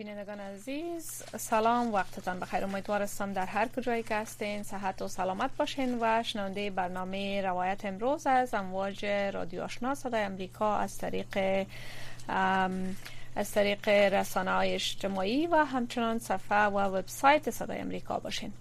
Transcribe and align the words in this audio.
بینندگان 0.00 0.40
عزیز 0.40 1.22
سلام 1.38 1.92
وقتتان 1.92 2.40
بخیر. 2.40 2.64
امیدوارستم 2.64 3.32
در 3.32 3.46
هر 3.46 3.68
کجایی 3.68 4.02
که 4.02 4.14
هستین 4.14 4.62
صحت 4.62 5.02
و 5.02 5.08
سلامت 5.08 5.50
باشین 5.56 5.98
و 6.00 6.22
شنونده 6.22 6.70
برنامه 6.70 7.42
روایت 7.42 7.84
امروز 7.84 8.26
از 8.26 8.54
امواج 8.54 9.04
رادیو 9.06 9.62
آشنا 9.62 9.94
صدای 9.94 10.22
امریکا 10.22 10.76
از 10.76 10.98
طریق 10.98 11.66
از 13.36 13.50
طریق 13.52 13.88
رسانه 13.88 14.50
های 14.50 14.74
اجتماعی 14.74 15.46
و 15.46 15.56
همچنان 15.56 16.18
صفحه 16.18 16.64
و 16.64 16.78
وبسایت 16.78 17.50
صدای 17.50 17.78
امریکا 17.78 18.18
باشین. 18.18 18.52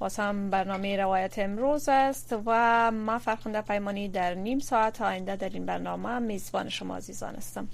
باز 0.00 0.16
هم 0.16 0.50
برنامه 0.50 0.96
روایت 0.96 1.38
امروز 1.38 1.88
است 1.88 2.36
و 2.46 2.90
ما 2.90 3.18
فرخنده 3.18 3.60
پیمانی 3.60 4.08
در 4.08 4.34
نیم 4.34 4.58
ساعت 4.58 5.02
آینده 5.02 5.36
در 5.36 5.48
این 5.48 5.66
برنامه 5.66 6.18
میزبان 6.18 6.68
شما 6.68 6.96
عزیزان 6.96 7.34
هستم. 7.34 7.68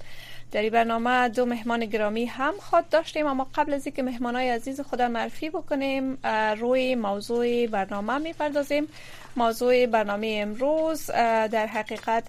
در 0.51 0.61
این 0.61 0.69
برنامه 0.69 1.29
دو 1.29 1.45
مهمان 1.45 1.85
گرامی 1.85 2.25
هم 2.25 2.53
خود 2.59 2.89
داشتیم 2.89 3.27
اما 3.27 3.47
قبل 3.55 3.73
از 3.73 3.85
اینکه 3.85 4.25
های 4.25 4.49
عزیز 4.49 4.81
خود 4.81 5.01
معرفی 5.01 5.49
بکنیم 5.49 6.17
روی 6.59 6.95
موضوع 6.95 7.67
برنامه 7.67 8.17
می‌پردازیم. 8.17 8.87
موضوع 9.35 9.85
برنامه 9.85 10.39
امروز 10.41 11.05
در 11.51 11.67
حقیقت 11.67 12.23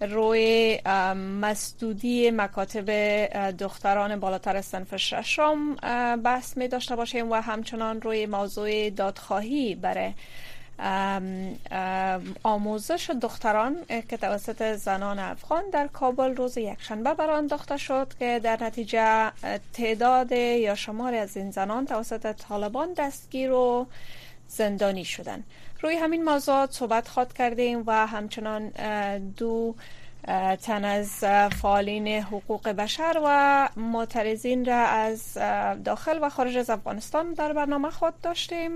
روی 0.00 0.78
مسدودی 1.40 2.30
مکاتب 2.30 2.90
دختران 3.50 4.20
بالاتر 4.20 4.60
صنف 4.60 4.96
ششم 4.96 5.74
بحث 6.16 6.56
می 6.56 6.68
داشته 6.68 6.96
باشیم 6.96 7.30
و 7.30 7.34
همچنان 7.34 8.00
روی 8.00 8.26
موضوع 8.26 8.90
دادخواهی 8.90 9.74
برای 9.74 10.12
آموزش 12.42 13.10
دختران 13.10 13.76
که 14.08 14.16
توسط 14.16 14.76
زنان 14.76 15.18
افغان 15.18 15.62
در 15.72 15.86
کابل 15.86 16.36
روز 16.36 16.56
یکشنبه 16.56 17.14
برانداخته 17.14 17.76
شد 17.76 18.12
که 18.18 18.40
در 18.42 18.64
نتیجه 18.64 19.32
تعداد 19.72 20.32
یا 20.32 20.74
شمار 20.74 21.14
از 21.14 21.36
این 21.36 21.50
زنان 21.50 21.86
توسط 21.86 22.32
طالبان 22.32 22.92
دستگیر 22.92 23.52
و 23.52 23.86
زندانی 24.48 25.04
شدن. 25.04 25.44
روی 25.82 25.96
همین 25.96 26.24
موضوعات 26.24 26.72
صحبت 26.72 27.08
خواد 27.08 27.32
کردیم 27.32 27.82
و 27.86 28.06
همچنان 28.06 28.68
دو 29.18 29.74
تن 30.62 30.84
از 30.84 31.10
فعالین 31.62 32.08
حقوق 32.08 32.68
بشر 32.68 33.20
و 33.24 33.68
معترضین 33.76 34.64
را 34.64 34.76
از 34.76 35.34
داخل 35.84 36.18
و 36.22 36.28
خارج 36.28 36.56
از 36.56 36.70
افغانستان 36.70 37.32
در 37.32 37.52
برنامه 37.52 37.90
خود 37.90 38.20
داشتیم. 38.20 38.72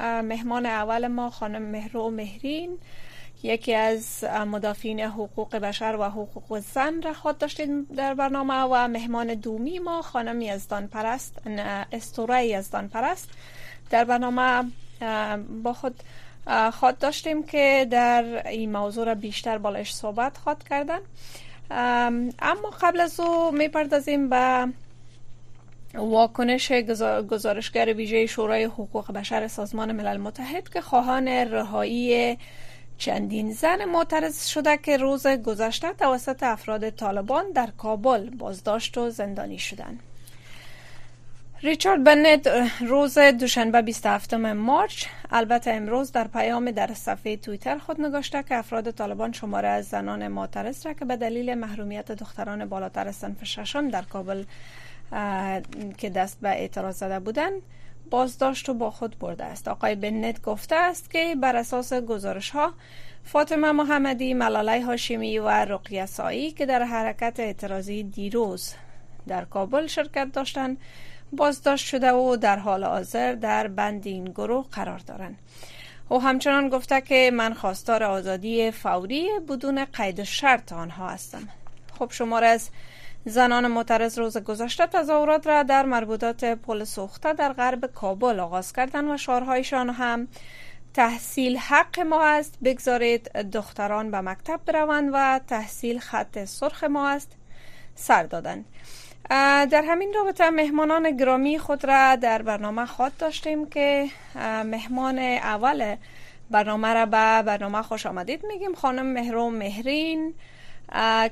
مهمان 0.00 0.66
اول 0.66 1.06
ما 1.06 1.30
خانم 1.30 1.62
مهرو 1.62 2.10
مهرین. 2.10 2.78
یکی 3.42 3.74
از 3.74 4.24
مدافعین 4.24 5.00
حقوق 5.00 5.56
بشر 5.56 5.96
و 6.00 6.04
حقوق 6.04 6.58
زن 6.58 7.02
را 7.02 7.12
خود 7.12 7.38
داشتیم 7.38 7.84
در 7.84 8.14
برنامه 8.14 8.54
و 8.54 8.88
مهمان 8.88 9.34
دومی 9.34 9.78
ما 9.78 10.02
خانم 10.02 10.40
یزدان 10.40 10.86
پرست 10.86 11.42
استوره 11.92 12.46
یزدان 12.46 12.88
پرست 12.88 13.30
در 13.90 14.04
برنامه 14.04 14.70
با 15.62 15.72
خود 15.72 16.02
خواد 16.72 16.98
داشتیم 16.98 17.42
که 17.42 17.86
در 17.90 18.48
این 18.48 18.72
موضوع 18.72 19.04
را 19.04 19.14
بیشتر 19.14 19.58
بالش 19.58 19.94
صحبت 19.94 20.38
خواد 20.38 20.68
کردن 20.68 20.98
اما 22.38 22.70
قبل 22.80 23.00
از 23.00 23.20
او 23.20 23.52
می‌پردازیم 23.52 24.28
به 24.28 24.68
واکنش 25.94 26.72
گزارشگر 27.30 27.94
ویژه 27.94 28.26
شورای 28.26 28.64
حقوق 28.64 29.12
بشر 29.12 29.48
سازمان 29.48 29.92
ملل 29.92 30.16
متحد 30.16 30.68
که 30.68 30.80
خواهان 30.80 31.28
رهایی 31.28 32.38
چندین 32.98 33.52
زن 33.52 33.84
معترض 33.84 34.46
شده 34.46 34.76
که 34.76 34.96
روز 34.96 35.26
گذشته 35.26 35.92
توسط 35.92 36.42
افراد 36.42 36.90
طالبان 36.90 37.50
در 37.52 37.68
کابل 37.78 38.30
بازداشت 38.30 38.98
و 38.98 39.10
زندانی 39.10 39.58
شدند. 39.58 40.00
ریچارد 41.64 42.04
بنت 42.04 42.46
روز 42.80 43.18
دوشنبه 43.18 43.82
27 43.82 44.34
مارچ. 44.34 45.06
البته 45.30 45.70
امروز 45.70 46.12
در 46.12 46.28
پیام 46.28 46.70
در 46.70 46.94
صفحه 46.94 47.36
تویتر 47.36 47.78
خود 47.78 48.00
نگاشته 48.00 48.42
که 48.42 48.54
افراد 48.54 48.90
طالبان 48.90 49.32
شماره 49.32 49.68
از 49.68 49.88
زنان 49.88 50.28
معترض 50.28 50.86
را 50.86 50.92
که 50.92 51.04
به 51.04 51.16
دلیل 51.16 51.54
محرومیت 51.54 52.12
دختران 52.12 52.64
بالاتر 52.64 53.12
صنف 53.12 53.44
ششم 53.44 53.88
در 53.88 54.02
کابل 54.02 54.44
که 55.98 56.10
دست 56.10 56.38
به 56.40 56.48
اعتراض 56.48 56.96
زده 56.96 57.20
بودند 57.20 57.62
بازداشت 58.10 58.68
و 58.68 58.74
با 58.74 58.90
خود 58.90 59.18
برده 59.18 59.44
است. 59.44 59.68
آقای 59.68 59.94
بنت 59.94 60.42
گفته 60.42 60.76
است 60.76 61.10
که 61.10 61.36
بر 61.40 61.56
اساس 61.56 61.92
گزارش 61.92 62.50
ها 62.50 62.72
فاطمه 63.24 63.72
محمدی، 63.72 64.34
ملاله 64.34 64.84
هاشمی 64.84 65.38
و 65.38 65.48
رقیه 65.48 66.06
سایی 66.06 66.50
که 66.50 66.66
در 66.66 66.82
حرکت 66.82 67.40
اعتراضی 67.40 68.02
دیروز 68.02 68.74
در 69.28 69.44
کابل 69.44 69.86
شرکت 69.86 70.32
داشتند 70.32 70.76
بازداشت 71.32 71.86
شده 71.86 72.12
و 72.12 72.36
در 72.36 72.56
حال 72.56 72.84
حاضر 72.84 73.32
در 73.32 73.68
بند 73.68 74.06
این 74.06 74.24
گروه 74.24 74.66
قرار 74.72 74.98
دارند 74.98 75.38
او 76.08 76.22
همچنان 76.22 76.68
گفته 76.68 77.00
که 77.00 77.30
من 77.34 77.54
خواستار 77.54 78.02
آزادی 78.02 78.70
فوری 78.70 79.28
بدون 79.48 79.84
قید 79.84 80.22
شرط 80.22 80.72
آنها 80.72 81.08
هستم. 81.08 81.48
خب 81.98 82.08
شمار 82.10 82.44
از 82.44 82.70
زنان 83.24 83.66
معترض 83.66 84.18
روز 84.18 84.36
گذشته 84.36 84.86
تظاهرات 84.86 85.46
را 85.46 85.62
در 85.62 85.86
مربوطات 85.86 86.44
پل 86.44 86.84
سوخته 86.84 87.32
در 87.32 87.52
غرب 87.52 87.86
کابل 87.86 88.40
آغاز 88.40 88.72
کردند 88.72 89.10
و 89.10 89.16
شعارهایشان 89.16 89.90
هم 89.90 90.28
تحصیل 90.94 91.56
حق 91.56 92.00
ما 92.00 92.24
است. 92.24 92.58
بگذارید 92.64 93.32
دختران 93.32 94.10
به 94.10 94.20
مکتب 94.20 94.60
بروند 94.66 95.10
و 95.12 95.40
تحصیل 95.48 95.98
خط 95.98 96.44
سرخ 96.44 96.84
ما 96.84 97.08
است. 97.08 97.32
سر 97.94 98.22
دادند 98.22 98.64
در 99.30 99.84
همین 99.88 100.12
رابطه 100.14 100.50
مهمانان 100.50 101.16
گرامی 101.16 101.58
خود 101.58 101.84
را 101.84 102.16
در 102.16 102.42
برنامه 102.42 102.86
خود 102.86 103.16
داشتیم 103.16 103.66
که 103.66 104.08
مهمان 104.64 105.18
اول 105.18 105.96
برنامه 106.50 106.94
را 106.94 107.06
به 107.06 107.42
برنامه 107.42 107.82
خوش 107.82 108.06
آمدید 108.06 108.46
میگیم 108.46 108.74
خانم 108.74 109.06
مهرو 109.06 109.50
مهرین 109.50 110.34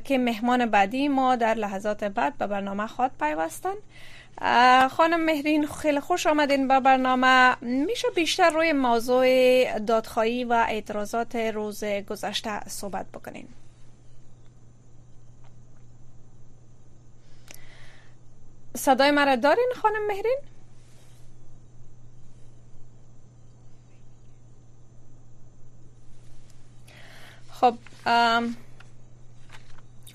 که 0.05 0.19
مهمان 0.19 0.67
بعدی 0.67 1.09
ما 1.09 1.37
در 1.37 1.55
لحظات 1.55 2.05
بعد 2.05 2.39
به 2.39 2.47
برنامه 2.47 2.87
خود 2.87 3.11
پیوستن. 3.21 3.75
خانم 4.89 5.21
مهرین 5.25 5.67
خیلی 5.67 6.01
خوش 6.01 6.27
آمدین 6.27 6.69
به 6.69 6.81
برنامه. 6.81 7.57
میشه 7.61 8.09
بیشتر 8.15 8.51
روی 8.51 8.73
موضوع 8.73 9.79
دادخواهی 9.79 10.45
و 10.45 10.53
اعتراضات 10.53 11.37
روز 11.37 11.85
گذشته 11.85 12.61
صحبت 12.61 13.07
بکنین. 13.15 13.49
صدای 18.81 19.11
مرا 19.11 19.37
دارین 19.37 19.73
خانم 19.83 20.07
مهرین؟ 20.07 20.39
خب 27.51 27.75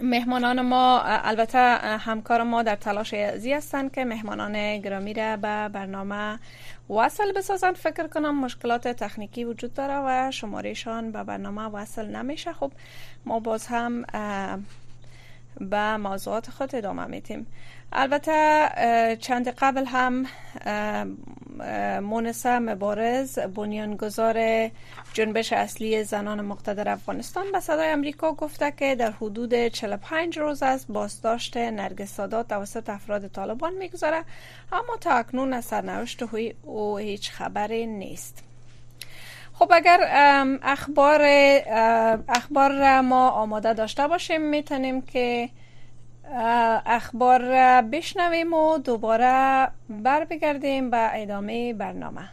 مهمانان 0.02 0.62
ما 0.62 1.02
البته 1.04 1.60
همکار 1.98 2.44
ما 2.44 2.64
در 2.64 2.76
تلاش 2.76 3.14
ازی 3.14 3.54
هستند 3.54 3.92
که 3.92 4.06
مهمانان 4.06 4.78
گرامی 4.82 5.14
را 5.14 5.38
به 5.38 5.70
برنامه 5.74 6.40
وصل 6.90 7.32
بسازن 7.32 7.74
فکر 7.74 8.08
کنم 8.08 8.42
مشکلات 8.46 8.88
تکنیکی 8.88 9.46
وجود 9.46 9.74
داره 9.74 10.28
و 10.28 10.32
شمارهشان 10.32 11.12
به 11.12 11.24
برنامه 11.24 11.62
وصل 11.62 12.06
نمیشه. 12.06 12.54
خب 12.54 12.72
ما 13.26 13.40
باز 13.40 13.68
هم 13.68 14.06
به 15.60 15.98
موضوعات 15.98 16.50
خود 16.50 16.76
ادامه 16.76 17.06
میتیم 17.06 17.48
البته 17.98 19.18
چند 19.22 19.50
قبل 19.50 19.86
هم 19.86 20.26
مونسا 22.02 22.60
مبارز 22.60 23.40
بنیانگذار 23.40 24.70
جنبش 25.14 25.54
اصلی 25.54 26.04
زنان 26.04 26.42
مقتدر 26.42 26.90
افغانستان 26.90 27.52
به 27.52 27.60
صدای 27.60 27.90
امریکا 27.90 28.32
گفته 28.32 28.72
که 28.72 28.96
در 28.96 29.12
حدود 29.12 29.68
45 29.68 30.40
روز 30.40 30.64
از 30.64 30.86
بازداشت 30.90 31.58
نرگس 31.58 32.16
سادات 32.16 32.48
توسط 32.48 32.90
افراد 32.90 33.28
طالبان 33.28 33.74
می‌گذاره 33.74 34.24
اما 34.72 34.98
تا 35.02 35.12
اکنون 35.12 35.54
از 35.54 35.66
سرنوشت 35.66 36.24
او 36.64 36.98
هیچ 36.98 37.32
خبری 37.32 37.86
نیست. 37.86 38.44
خب 39.54 39.72
اگر 39.74 40.00
اخبار 40.64 41.22
اخبار 42.30 43.02
ما 43.02 43.30
آماده 43.30 43.74
داشته 43.74 44.08
باشیم 44.08 44.42
می‌تونیم 44.42 45.02
که 45.02 45.50
اخبار 46.86 47.42
بشنویم 47.82 48.54
و 48.54 48.78
دوباره 48.78 49.68
بر 49.90 50.26
بگردیم 50.26 50.90
به 50.90 51.22
ادامه 51.22 51.74
برنامه. 51.74 52.30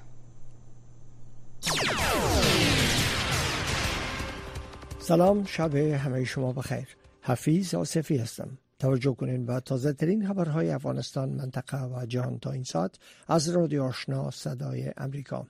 سلام 5.00 5.44
شب 5.44 5.76
همه 5.76 6.24
شما 6.24 6.52
بخیر. 6.52 6.88
حفیظ 7.22 7.74
آصفی 7.74 8.16
هستم. 8.16 8.58
توجه 8.78 9.14
کنین 9.14 9.46
به 9.46 9.60
تازه 9.60 9.92
ترین 9.92 10.28
خبرهای 10.28 10.70
افغانستان 10.70 11.28
منطقه 11.28 11.84
و 11.84 12.06
جهان 12.06 12.38
تا 12.38 12.50
این 12.50 12.64
ساعت 12.64 12.98
از 13.28 13.48
رادیو 13.48 13.82
آشنا 13.82 14.30
صدای 14.30 14.92
امریکا. 14.96 15.46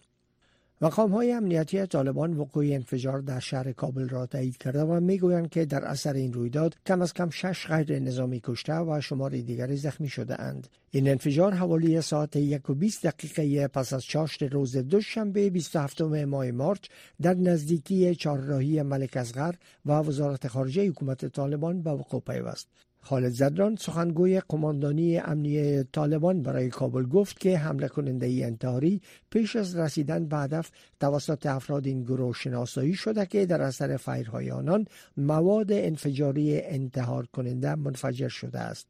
مقام 0.85 1.11
های 1.11 1.33
امنیتی 1.33 1.87
طالبان 1.87 2.37
وقوع 2.37 2.65
انفجار 2.65 3.21
در 3.21 3.41
شهر 3.41 3.73
کابل 3.73 4.09
را 4.09 4.27
تایید 4.27 4.57
کرده 4.57 4.83
و 4.83 5.01
می‌گویند 5.01 5.51
که 5.51 5.65
در 5.65 5.85
اثر 5.85 6.13
این 6.13 6.33
رویداد 6.33 6.77
کم 6.87 7.03
از 7.03 7.15
کم 7.15 7.31
شش 7.31 7.67
غیر 7.67 7.99
نظامی 7.99 8.41
کشته 8.45 8.75
و 8.75 9.01
شمار 9.01 9.31
دیگری 9.31 9.77
زخمی 9.77 10.09
شده 10.09 10.41
اند. 10.41 10.69
این 10.91 11.09
انفجار 11.09 11.55
حوالی 11.55 12.01
ساعت 12.01 12.37
یک 12.37 12.71
و 12.71 12.75
20 12.75 13.07
دقیقه 13.07 13.69
پس 13.69 13.93
از 13.93 14.05
چاشت 14.05 14.43
روز 14.43 14.77
دوشنبه 14.77 15.51
27 15.51 16.03
ماه 16.03 16.51
مارچ 16.51 16.89
در 17.23 17.35
نزدیکی 17.35 18.15
چهارراهی 18.15 18.83
ملک 18.83 19.17
ازغر 19.17 19.55
و 19.87 19.93
وزارت 19.93 20.49
خارجه 20.49 20.89
حکومت 20.89 21.27
طالبان 21.27 21.83
به 21.83 21.91
وقوع 21.91 22.21
پیوست. 22.21 22.69
خالد 23.05 23.33
زدران 23.33 23.77
سخنگوی 23.77 24.41
قماندانی 24.41 25.19
امنیه 25.19 25.85
طالبان 25.93 26.43
برای 26.43 26.69
کابل 26.69 27.07
گفت 27.07 27.41
که 27.41 27.59
حمله 27.59 27.89
کننده 27.89 28.27
ای 28.27 28.45
انتحاری 28.45 29.01
پیش 29.31 29.57
از 29.57 29.77
رسیدن 29.77 30.29
به 30.29 30.37
هدف 30.37 30.71
توسط 31.01 31.47
افراد 31.47 31.87
این 31.87 32.03
گروه 32.03 32.35
شناسایی 32.35 32.95
شده 32.95 33.27
که 33.27 33.47
در 33.47 33.63
اثر 33.63 33.97
فیرهای 33.97 34.51
آنان 34.51 34.87
مواد 35.17 35.73
انفجاری 35.73 36.61
انتحار 36.61 37.27
کننده 37.27 37.75
منفجر 37.75 38.29
شده 38.29 38.59
است. 38.59 38.87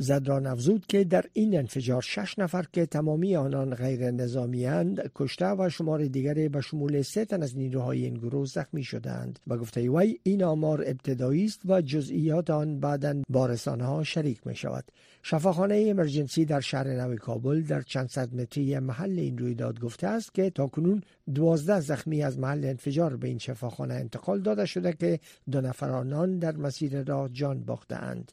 زدران 0.00 0.46
افزود 0.46 0.86
که 0.86 1.04
در 1.04 1.24
این 1.32 1.58
انفجار 1.58 2.02
شش 2.02 2.38
نفر 2.38 2.66
که 2.72 2.86
تمامی 2.86 3.36
آنان 3.36 3.74
غیر 3.74 4.10
نظامی 4.10 4.64
هند 4.64 5.10
کشته 5.14 5.46
و 5.46 5.68
شمار 5.68 6.04
دیگری 6.04 6.48
به 6.48 6.60
شمول 6.60 7.02
سه 7.02 7.24
تن 7.24 7.42
از 7.42 7.56
نیروهای 7.56 8.04
این 8.04 8.14
گروه 8.14 8.46
زخمی 8.46 8.84
شدند. 8.84 9.38
و 9.46 9.56
گفته 9.56 9.90
وی 9.90 10.18
این 10.22 10.44
آمار 10.44 10.80
ابتدایی 10.86 11.44
است 11.44 11.60
و 11.64 11.80
جزئیات 11.82 12.50
آن 12.50 12.80
بعدا 12.80 13.22
با 13.28 13.46
رسانه 13.46 13.84
ها 13.84 14.02
شریک 14.04 14.46
می 14.46 14.56
شود 14.56 14.84
شفاخانه 15.22 15.86
امرجنسی 15.88 16.44
در 16.44 16.60
شهر 16.60 16.88
نو 16.88 17.16
کابل 17.16 17.62
در 17.62 17.82
چند 17.82 18.08
صد 18.08 18.34
متری 18.34 18.78
محل 18.78 19.18
این 19.18 19.38
رویداد 19.38 19.80
گفته 19.80 20.06
است 20.06 20.34
که 20.34 20.50
تاکنون 20.50 21.02
دوازده 21.34 21.80
زخمی 21.80 22.22
از 22.22 22.38
محل 22.38 22.64
انفجار 22.64 23.16
به 23.16 23.28
این 23.28 23.38
شفاخانه 23.38 23.94
انتقال 23.94 24.40
داده 24.40 24.66
شده 24.66 24.92
که 24.92 25.20
دو 25.50 25.60
نفر 25.60 25.90
آنان 25.90 26.38
در 26.38 26.56
مسیر 26.56 27.02
راه 27.02 27.28
جان 27.28 27.64
باختهاند. 27.64 28.32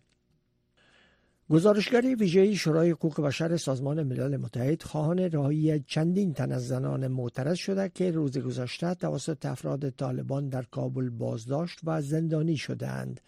گزارشگر 1.50 2.16
ویژه 2.20 2.54
شورای 2.54 2.92
حقوق 2.92 3.22
بشر 3.22 3.58
سازمان 3.58 4.04
ملل 4.04 4.38
متحد 4.38 4.84
خواهان 4.84 5.20
رهایی 5.20 5.80
چندین 5.80 6.34
تن 6.34 6.52
از 6.52 6.68
زنان 6.68 7.08
معترض 7.08 7.58
شده 7.58 7.90
که 7.90 8.12
روز 8.12 8.38
گذشته 8.38 8.94
توسط 8.94 9.46
افراد 9.46 9.90
طالبان 9.90 10.50
در 10.50 10.64
کابل 10.64 11.10
بازداشت 11.10 11.80
و 11.84 12.02
زندانی 12.02 12.58
شدهاند. 12.58 13.22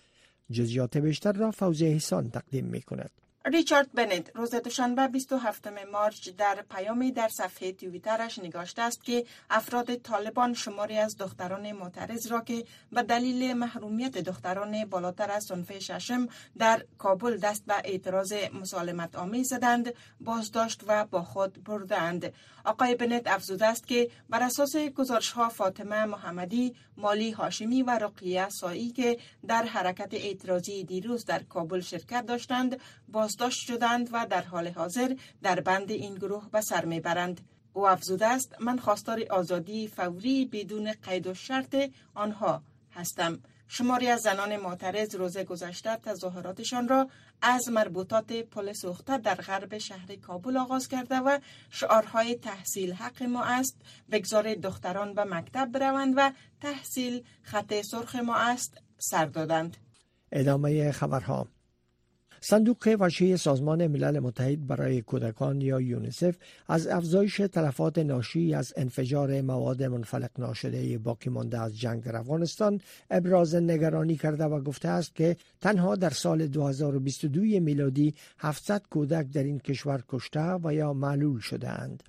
جزیات 0.51 0.97
بیشتر 0.97 1.31
را 1.31 1.51
فوزی 1.51 1.85
حسان 1.85 2.29
تقدیم 2.29 2.65
می 2.65 2.81
کند. 2.81 3.11
ریچارد 3.45 3.91
بنت 3.93 4.31
روز 4.35 4.55
دوشنبه 4.55 5.07
27 5.07 5.67
مارچ 5.91 6.29
در 6.29 6.63
پیامی 6.69 7.11
در 7.11 7.27
صفحه 7.27 7.71
توییترش 7.71 8.39
نگاشته 8.39 8.81
است 8.81 9.03
که 9.03 9.25
افراد 9.49 9.95
طالبان 9.95 10.53
شماری 10.53 10.97
از 10.97 11.17
دختران 11.17 11.71
معترض 11.71 12.27
را 12.31 12.41
که 12.41 12.63
به 12.91 13.03
دلیل 13.03 13.53
محرومیت 13.53 14.17
دختران 14.17 14.85
بالاتر 14.85 15.31
از 15.31 15.43
صنف 15.43 15.79
ششم 15.79 16.27
در 16.57 16.85
کابل 16.97 17.37
دست 17.37 17.65
به 17.65 17.73
اعتراض 17.83 18.33
مسالمت 18.53 19.15
آمیز 19.15 19.47
زدند 19.47 19.93
بازداشت 20.21 20.81
و 20.87 21.05
با 21.05 21.23
خود 21.23 21.63
بردند. 21.63 22.33
آقای 22.65 22.95
بنت 22.95 23.27
افزوده 23.27 23.65
است 23.65 23.87
که 23.87 24.09
بر 24.29 24.43
اساس 24.43 24.75
گزارش 24.75 25.31
ها 25.31 25.49
فاطمه 25.49 26.05
محمدی 26.05 26.75
مالی 26.97 27.31
هاشمی 27.31 27.83
و 27.83 27.89
رقیه 27.89 28.49
سایی 28.49 28.91
که 28.91 29.17
در 29.47 29.63
حرکت 29.63 30.13
اعتراضی 30.13 30.83
دیروز 30.83 31.25
در 31.25 31.43
کابل 31.43 31.79
شرکت 31.79 32.25
داشتند 32.25 32.79
بازداشت 33.29 33.67
شدند 33.67 34.09
و 34.11 34.25
در 34.29 34.41
حال 34.41 34.67
حاضر 34.67 35.15
در 35.41 35.59
بند 35.59 35.91
این 35.91 36.15
گروه 36.15 36.49
به 36.51 36.61
سر 36.61 36.85
می‌برند. 36.85 37.41
او 37.73 37.87
افزوده 37.87 38.27
است 38.27 38.55
من 38.59 38.77
خواستار 38.77 39.23
آزادی 39.29 39.87
فوری 39.87 40.45
بدون 40.45 40.91
قید 40.91 41.27
و 41.27 41.33
شرط 41.33 41.75
آنها 42.13 42.63
هستم. 42.91 43.39
شماری 43.67 44.07
از 44.07 44.21
زنان 44.21 44.57
معترض 44.57 45.15
روز 45.15 45.37
گذشته 45.37 45.95
تظاهراتشان 45.95 46.87
را 46.87 47.09
از 47.41 47.69
مربوطات 47.69 48.33
پل 48.33 48.73
سوخته 48.73 49.17
در 49.17 49.35
غرب 49.35 49.77
شهر 49.77 50.15
کابل 50.15 50.57
آغاز 50.57 50.87
کرده 50.87 51.15
و 51.15 51.39
شعارهای 51.69 52.35
تحصیل 52.35 52.93
حق 52.93 53.23
ما 53.23 53.43
است 53.43 53.81
بگذار 54.11 54.55
دختران 54.55 55.13
به 55.13 55.23
مکتب 55.23 55.71
بروند 55.71 56.13
و 56.17 56.31
تحصیل 56.61 57.23
خط 57.41 57.81
سرخ 57.81 58.15
ما 58.15 58.35
است 58.35 58.77
سر 58.97 59.25
دادند 59.25 59.77
ادامه 60.31 60.91
خبرها 60.91 61.47
صندوق 62.41 62.95
وجهی 62.99 63.37
سازمان 63.37 63.87
ملل 63.87 64.19
متحد 64.19 64.67
برای 64.67 65.01
کودکان 65.01 65.61
یا 65.61 65.81
یونیسف 65.81 66.35
از 66.67 66.87
افزایش 66.87 67.37
تلفات 67.37 67.97
ناشی 67.97 68.53
از 68.53 68.73
انفجار 68.77 69.41
مواد 69.41 69.83
منفلق 69.83 70.31
ناشده 70.37 70.97
باقی 70.97 71.29
مانده 71.29 71.61
از 71.61 71.79
جنگ 71.79 72.03
در 72.03 72.15
افغانستان 72.15 72.81
ابراز 73.09 73.55
نگرانی 73.55 74.15
کرده 74.15 74.43
و 74.43 74.61
گفته 74.61 74.87
است 74.87 75.15
که 75.15 75.37
تنها 75.61 75.95
در 75.95 76.09
سال 76.09 76.47
2022 76.47 77.41
میلادی 77.41 78.13
700 78.37 78.81
کودک 78.89 79.31
در 79.31 79.43
این 79.43 79.59
کشور 79.59 80.03
کشته 80.09 80.53
و 80.63 80.73
یا 80.73 80.93
معلول 80.93 81.39
شده 81.39 81.69
اند. 81.69 82.03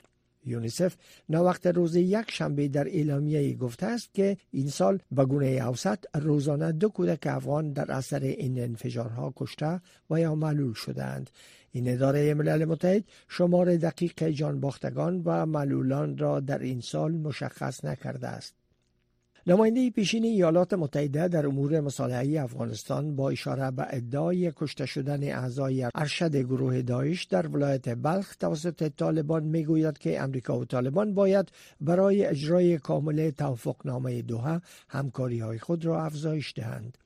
یونیسف 0.51 0.97
وقت 1.29 1.67
روز 1.67 1.97
یک 1.97 2.31
شنبه 2.31 2.69
در 2.69 2.89
اعلامیه 2.89 3.55
گفته 3.55 3.87
است 3.87 4.15
که 4.15 4.37
این 4.51 4.69
سال 4.69 4.99
به 5.13 5.25
گونه 5.25 5.47
اوسط 5.47 5.99
روزانه 6.15 6.73
دو 6.73 6.89
کودک 6.89 7.27
افغان 7.27 7.73
در 7.73 7.93
اثر 7.93 8.21
این 8.21 8.63
انفجارها 8.63 9.33
کشته 9.37 9.81
و 10.11 10.21
یا 10.21 10.35
معلول 10.35 10.75
شدند 10.75 11.31
این 11.73 11.93
اداره 11.93 12.35
ملل 12.35 12.65
متحد 12.65 13.05
شمار 13.29 13.77
دقیق 13.77 14.29
جان 14.29 14.61
باختگان 14.61 15.23
و 15.25 15.47
معلولان 15.47 16.19
را 16.19 16.41
در 16.41 16.59
این 16.59 16.81
سال 16.81 17.13
مشخص 17.13 17.85
نکرده 17.85 18.29
است. 18.29 18.60
نماینده 19.47 19.91
پیشین 19.91 20.25
ایالات 20.25 20.75
متحده 20.75 21.29
در 21.29 21.47
امور 21.47 21.81
مصالحه 21.81 22.41
افغانستان 22.41 23.17
با 23.17 23.31
اشاره 23.31 23.71
به 23.71 23.87
ادعای 23.91 24.53
کشته 24.57 24.87
شدن 24.87 25.23
اعضای 25.23 25.89
ارشد 25.95 26.37
گروه 26.37 26.83
داعش 26.83 27.25
در 27.25 27.47
ولایت 27.47 27.89
بلخ 27.89 28.37
توسط 28.37 28.89
طالبان 28.97 29.45
می‌گوید 29.45 29.99
که 29.99 30.21
امریکا 30.21 30.59
و 30.59 30.65
طالبان 30.65 31.15
باید 31.15 31.49
برای 31.81 32.25
اجرای 32.25 32.79
کامل 32.79 33.31
توافقنامه 33.31 34.23
دوحه 34.23 34.61
همکاری 34.89 35.39
های 35.39 35.59
خود 35.59 35.85
را 35.85 36.05
افزایش 36.05 36.53
دهند. 36.57 36.99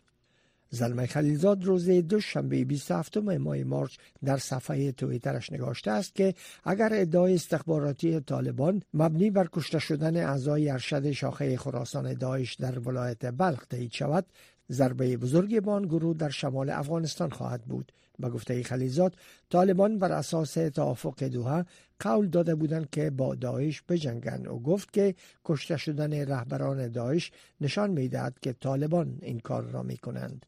زلمه 0.74 1.06
خلیلزاد 1.06 1.64
روز 1.64 1.90
دوشنبه 1.90 2.64
27 2.64 3.16
ماه 3.16 3.64
مارچ 3.64 3.96
در 4.24 4.36
صفحه 4.36 4.92
تویترش 4.92 5.52
نگاشته 5.52 5.90
است 5.90 6.14
که 6.14 6.34
اگر 6.64 6.88
ادعای 6.92 7.34
استخباراتی 7.34 8.20
طالبان 8.20 8.82
مبنی 8.94 9.30
بر 9.30 9.48
کشته 9.52 9.78
شدن 9.78 10.16
اعضای 10.16 10.70
ارشد 10.70 11.10
شاخه 11.10 11.56
خراسان 11.56 12.14
داعش 12.14 12.54
در 12.54 12.78
ولایت 12.78 13.26
بلخ 13.26 13.66
تایید 13.66 13.92
شود 13.92 14.26
ضربه 14.72 15.16
بزرگی 15.16 15.60
به 15.60 15.70
آن 15.70 15.82
گروه 15.82 16.16
در 16.16 16.30
شمال 16.30 16.70
افغانستان 16.70 17.30
خواهد 17.30 17.62
بود 17.62 17.92
به 18.18 18.28
گفته 18.28 18.62
خلیزاد 18.62 19.16
طالبان 19.50 19.98
بر 19.98 20.12
اساس 20.12 20.54
توافق 20.54 21.24
دوها 21.24 21.64
قول 22.00 22.28
داده 22.28 22.54
بودند 22.54 22.90
که 22.90 23.10
با 23.10 23.34
داعش 23.34 23.82
بجنگند 23.88 24.46
و 24.46 24.58
گفت 24.58 24.92
که 24.92 25.14
کشته 25.44 25.76
شدن 25.76 26.12
رهبران 26.12 26.88
داعش 26.88 27.32
نشان 27.60 27.90
می‌دهد 27.90 28.38
که 28.42 28.52
طالبان 28.52 29.18
این 29.22 29.40
کار 29.40 29.62
را 29.62 29.82
می 29.82 29.96
کنند. 29.96 30.46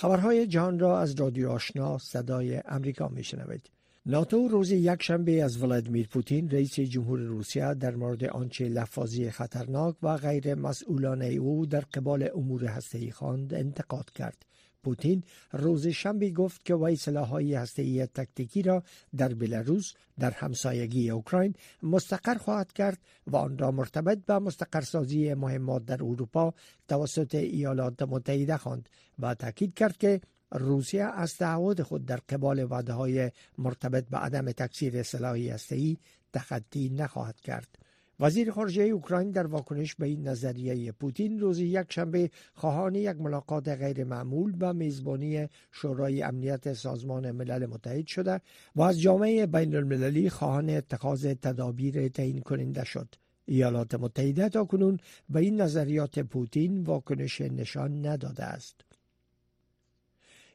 خبرهای 0.00 0.46
جهان 0.46 0.78
را 0.78 1.00
از 1.00 1.20
رادیو 1.20 1.50
آشنا 1.50 1.98
صدای 1.98 2.62
امریکا 2.64 3.08
میشنوید. 3.08 3.70
ناتو 4.06 4.48
روز 4.48 4.70
یک 4.70 5.02
شنبه 5.02 5.44
از 5.44 5.62
ولادیمیر 5.62 6.08
پوتین 6.08 6.50
رئیس 6.50 6.80
جمهور 6.80 7.20
روسیه 7.20 7.74
در 7.74 7.94
مورد 7.94 8.24
آنچه 8.24 8.68
لفاظی 8.68 9.30
خطرناک 9.30 9.96
و 10.02 10.16
غیر 10.16 10.54
مسئولانه 10.54 11.26
او 11.26 11.66
در 11.66 11.80
قبال 11.80 12.28
امور 12.34 12.64
هسته‌ای 12.64 13.10
خواند 13.10 13.54
انتقاد 13.54 14.10
کرد. 14.10 14.46
پوتین 14.82 15.22
روز 15.52 15.86
شنبه 15.86 16.30
گفت 16.30 16.64
که 16.64 16.74
وی 16.74 16.96
سلاحهای 16.96 17.54
هسته‌ای 17.54 18.06
تکتیکی 18.06 18.62
را 18.62 18.82
در 19.16 19.34
بلاروس 19.34 19.92
در 20.18 20.30
همسایگی 20.30 21.10
اوکراین 21.10 21.54
مستقر 21.82 22.34
خواهد 22.34 22.72
کرد 22.72 22.98
و 23.26 23.36
آن 23.36 23.58
را 23.58 23.70
مرتبط 23.70 24.18
به 24.18 24.38
مستقرسازی 24.38 25.34
مهمات 25.34 25.84
در 25.84 26.04
اروپا 26.04 26.54
توسط 26.88 27.34
ایالات 27.34 28.02
متحده 28.02 28.56
خواند 28.56 28.88
و 29.18 29.34
تاکید 29.34 29.74
کرد 29.74 29.96
که 29.96 30.20
روسیه 30.52 31.04
از 31.04 31.36
تعهد 31.36 31.82
خود 31.82 32.06
در 32.06 32.16
قبال 32.16 32.66
وعده 32.70 32.92
های 32.92 33.30
مرتبط 33.58 34.08
به 34.08 34.18
عدم 34.18 34.52
تکثیر 34.52 35.02
سلاحی 35.02 35.48
هسته‌ای 35.48 35.96
تخطی 36.32 36.88
نخواهد 36.88 37.40
کرد. 37.40 37.87
وزیر 38.20 38.50
خارجه 38.50 38.82
اوکراین 38.82 39.30
در 39.30 39.46
واکنش 39.46 39.94
به 39.94 40.06
این 40.06 40.28
نظریه 40.28 40.92
پوتین 40.92 41.40
روز 41.40 41.58
یک 41.58 41.86
شنبه 41.88 42.30
خواهان 42.54 42.94
یک 42.94 43.16
ملاقات 43.16 43.68
غیر 43.68 44.04
معمول 44.04 44.52
به 44.52 44.72
میزبانی 44.72 45.48
شورای 45.72 46.22
امنیت 46.22 46.72
سازمان 46.72 47.30
ملل 47.30 47.66
متحد 47.66 48.06
شده 48.06 48.40
و 48.76 48.82
از 48.82 49.00
جامعه 49.00 49.46
بین 49.46 49.76
المللی 49.76 50.30
خواهان 50.30 50.70
اتخاذ 50.70 51.26
تدابیر 51.26 52.08
تعیین 52.08 52.40
کننده 52.40 52.84
شد. 52.84 53.14
ایالات 53.46 53.94
متحده 53.94 54.48
تا 54.48 54.64
کنون 54.64 54.98
به 55.28 55.40
این 55.40 55.60
نظریات 55.60 56.18
پوتین 56.18 56.82
واکنش 56.82 57.40
نشان 57.40 58.06
نداده 58.06 58.44
است. 58.44 58.87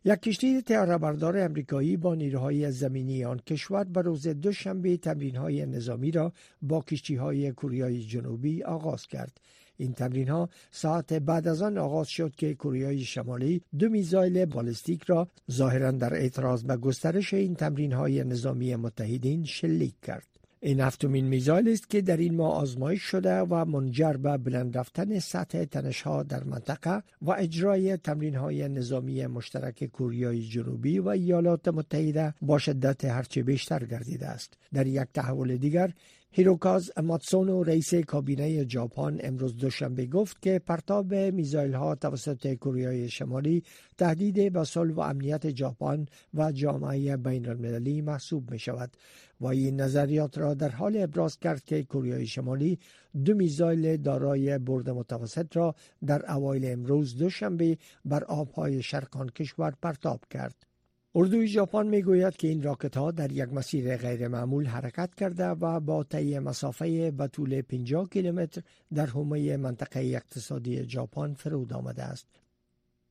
یک 0.05 0.19
کشتی 0.19 0.61
بردار 1.01 1.37
امریکایی 1.37 1.97
با 1.97 2.15
نیروهای 2.15 2.71
زمینی 2.71 3.25
آن 3.25 3.39
کشور 3.39 3.83
به 3.83 4.01
روز 4.01 4.27
دوشنبه 4.27 4.97
تمرین 4.97 5.35
های 5.35 5.65
نظامی 5.65 6.11
را 6.11 6.33
با 6.61 6.81
کشتی 6.81 7.15
های 7.15 7.51
کوریای 7.51 8.03
جنوبی 8.03 8.63
آغاز 8.63 9.07
کرد. 9.07 9.41
این 9.77 9.93
تمرین 9.93 10.29
ها 10.29 10.49
ساعت 10.71 11.13
بعد 11.13 11.47
از 11.47 11.61
آن 11.61 11.77
آغاز 11.77 12.07
شد 12.07 12.35
که 12.35 12.53
کوریای 12.53 12.99
شمالی 12.99 13.61
دو 13.79 13.89
میزایل 13.89 14.45
بالستیک 14.45 15.03
را 15.03 15.27
ظاهرا 15.51 15.91
در 15.91 16.13
اعتراض 16.13 16.63
به 16.63 16.77
گسترش 16.77 17.33
این 17.33 17.55
تمرین 17.55 17.93
های 17.93 18.23
نظامی 18.23 18.75
متحدین 18.75 19.45
شلیک 19.45 19.95
کرد. 20.01 20.32
این 20.65 20.79
هفتمین 20.79 21.25
میزایل 21.25 21.69
است 21.69 21.89
که 21.89 22.01
در 22.01 22.17
این 22.17 22.35
ماه 22.35 22.53
آزمایش 22.53 23.01
شده 23.01 23.39
و 23.39 23.65
منجر 23.65 24.13
به 24.13 24.37
بلند 24.37 24.77
رفتن 24.77 25.19
سطح 25.19 25.63
تنشها 25.65 26.23
در 26.23 26.43
منطقه 26.43 27.03
و 27.21 27.31
اجرای 27.31 27.97
تمرین 27.97 28.35
های 28.35 28.69
نظامی 28.69 29.27
مشترک 29.27 29.85
کوریای 29.85 30.41
جنوبی 30.41 30.99
و 30.99 31.09
ایالات 31.09 31.67
متحده 31.67 32.33
با 32.41 32.57
شدت 32.57 33.05
هرچه 33.05 33.43
بیشتر 33.43 33.85
گردیده 33.85 34.27
است. 34.27 34.57
در 34.73 34.87
یک 34.87 35.07
تحول 35.13 35.57
دیگر 35.57 35.93
هیروکاز 36.35 36.91
ماتسونو 37.03 37.63
رئیس 37.63 37.95
کابینه 37.95 38.67
ژاپن 38.67 39.17
امروز 39.23 39.57
دوشنبه 39.57 40.05
گفت 40.05 40.41
که 40.41 40.59
پرتاب 40.59 41.13
میزایل 41.13 41.73
ها 41.73 41.95
توسط 41.95 42.53
کره 42.53 43.07
شمالی 43.07 43.63
تهدید 43.97 44.53
به 44.53 44.63
صلح 44.63 44.93
و 44.93 44.99
امنیت 44.99 45.55
ژاپن 45.55 46.05
و 46.33 46.51
جامعه 46.51 47.17
بین 47.17 47.49
المللی 47.49 48.01
محسوب 48.01 48.51
می 48.51 48.59
شود 48.59 48.97
و 49.41 49.47
این 49.47 49.81
نظریات 49.81 50.37
را 50.37 50.53
در 50.53 50.69
حال 50.69 50.97
ابراز 50.97 51.39
کرد 51.39 51.63
که 51.63 51.83
کره 51.83 52.25
شمالی 52.25 52.79
دو 53.25 53.33
میزایل 53.33 53.97
دارای 53.97 54.57
برد 54.57 54.89
متوسط 54.89 55.57
را 55.57 55.75
در 56.05 56.31
اوایل 56.31 56.65
امروز 56.65 57.17
دوشنبه 57.17 57.77
بر 58.05 58.23
آبهای 58.23 58.81
شرقان 58.81 59.29
کشور 59.29 59.73
پرتاب 59.81 60.21
کرد. 60.29 60.72
اردوی 61.15 61.47
ژاپن 61.47 61.87
می‌گوید 61.87 62.35
که 62.35 62.47
این 62.47 62.61
راکت 62.61 62.97
ها 62.97 63.11
در 63.11 63.31
یک 63.31 63.53
مسیر 63.53 63.97
غیر 63.97 64.27
معمول 64.27 64.65
حرکت 64.65 65.15
کرده 65.15 65.47
و 65.47 65.79
با 65.79 66.03
طی 66.03 66.39
مسافه 66.39 67.11
به 67.11 67.27
طول 67.27 67.61
50 67.61 68.09
کیلومتر 68.09 68.61
در 68.93 69.05
حومه 69.05 69.57
منطقه 69.57 69.99
اقتصادی 69.99 70.89
ژاپن 70.89 71.33
فرود 71.33 71.73
آمده 71.73 72.03
است. 72.03 72.42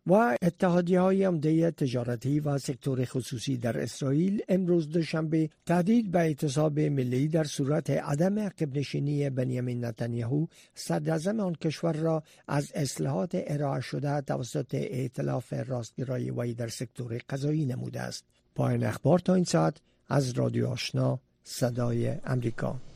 و 0.06 0.36
اتحادیه 0.42 1.00
های 1.00 1.24
عمده 1.24 1.70
تجارتی 1.70 2.40
و 2.40 2.58
سکتور 2.58 3.04
خصوصی 3.04 3.56
در 3.56 3.80
اسرائیل 3.80 4.42
امروز 4.48 4.88
دوشنبه 4.88 5.50
تهدید 5.66 6.10
به 6.10 6.18
اعتصاب 6.18 6.80
ملی 6.80 7.28
در 7.28 7.44
صورت 7.44 7.90
عدم 7.90 8.38
عقب 8.38 8.78
نشینی 8.78 9.30
بنیامین 9.30 9.84
نتانیاهو 9.84 10.46
صدراعظم 10.74 11.40
آن 11.40 11.54
کشور 11.54 11.92
را 11.92 12.22
از 12.48 12.72
اصلاحات 12.74 13.30
ارائه 13.34 13.80
شده 13.80 14.20
توسط 14.20 14.74
ائتلاف 14.74 15.52
راستگرای 15.52 16.30
وی 16.30 16.54
در 16.54 16.68
سکتور 16.68 17.18
غذایی 17.28 17.66
نموده 17.66 18.00
است. 18.00 18.24
پایان 18.54 18.84
اخبار 18.84 19.18
تا 19.18 19.34
این 19.34 19.44
ساعت 19.44 19.76
از 20.08 20.30
رادیو 20.30 20.66
آشنا 20.66 21.20
صدای 21.44 22.14
امریکا. 22.24 22.91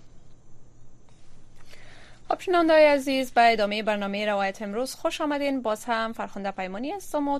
شنوندای 2.39 2.85
عزیز 2.85 3.33
به 3.33 3.53
ادامه 3.53 3.83
برنامه 3.83 4.27
روایت 4.27 4.63
امروز 4.63 4.95
خوش 4.95 5.21
آمدین. 5.21 5.63
باز 5.63 5.85
هم 5.85 6.13
فرخنده 6.13 6.51
پیمانی 6.51 6.91
هستم 6.91 7.29
و 7.29 7.39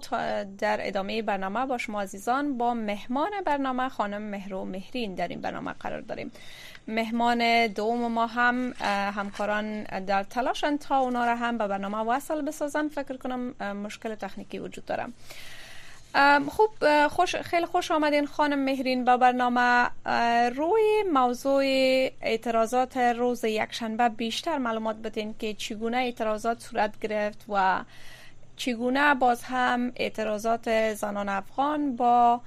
در 0.59 0.79
ادامه 0.81 1.23
برنامه 1.23 1.67
با 1.67 1.79
شما 1.79 2.03
عزیزان 2.03 2.59
با 2.59 2.75
مهمان 2.75 3.31
برنامه 3.47 3.89
خانم 3.89 4.23
مهرو 4.23 4.65
مهرین 4.65 5.15
در 5.15 5.29
این 5.29 5.41
برنامه 5.41 5.73
قرار 5.73 6.01
داریم. 6.01 6.33
مهمان 6.89 7.67
دوم 7.67 8.13
ما 8.13 8.27
هم 8.27 8.75
همکاران 9.17 9.83
در 9.83 10.23
تلاشن 10.23 10.77
تا 10.77 10.99
اونا 10.99 11.25
را 11.25 11.37
هم 11.37 11.59
به 11.59 11.67
برنامه 11.67 11.99
وصل 11.99 12.43
بسازن 12.43 12.89
فکر 12.89 13.17
کنم 13.17 13.73
مشکل 13.77 14.15
تکنیکی 14.15 14.59
وجود 14.59 14.85
دارم. 14.85 15.13
خوب 16.49 17.07
خوش 17.09 17.37
خیلی 17.37 17.67
خوش 17.67 17.91
آمدین 17.91 18.27
خانم 18.27 18.59
مهرین 18.59 19.05
با 19.05 19.17
برنامه 19.17 19.91
روی 20.49 21.05
موضوع 21.13 21.63
اعتراضات 22.23 22.97
روز 22.97 23.45
یکشنبه. 23.45 24.09
بیشتر 24.09 24.59
معلومات 24.59 24.97
بدین 24.97 25.35
که 25.39 25.55
چگونه 25.55 25.97
اعتراضات 25.97 26.61
صورت 26.61 27.01
گرفت 27.01 27.45
و 27.49 27.85
چگونه 28.57 29.15
باز 29.15 29.45
هم 29.45 29.93
اعتراضات 29.97 30.95
زنان 30.95 31.29
افغان 31.29 31.97
با 31.97 32.41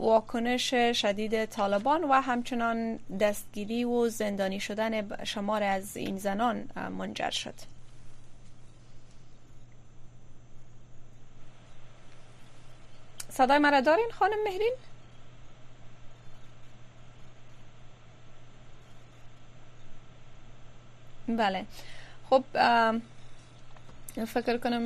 واکنش 0.00 0.74
شدید 0.74 1.44
طالبان 1.44 2.04
و 2.04 2.12
همچنان 2.12 2.98
دستگیری 3.20 3.84
و 3.84 4.08
زندانی 4.08 4.60
شدن 4.60 5.24
شمار 5.24 5.62
از 5.62 5.96
این 5.96 6.18
زنان 6.18 6.68
منجر 6.98 7.30
شد. 7.30 7.75
صدای 13.36 13.58
مرا 13.58 13.80
دارین 13.80 14.08
خانم 14.18 14.44
مهرین؟ 14.44 14.72
بله 21.28 21.64
خب 22.30 22.44
فکر 24.26 24.56
کنم 24.56 24.82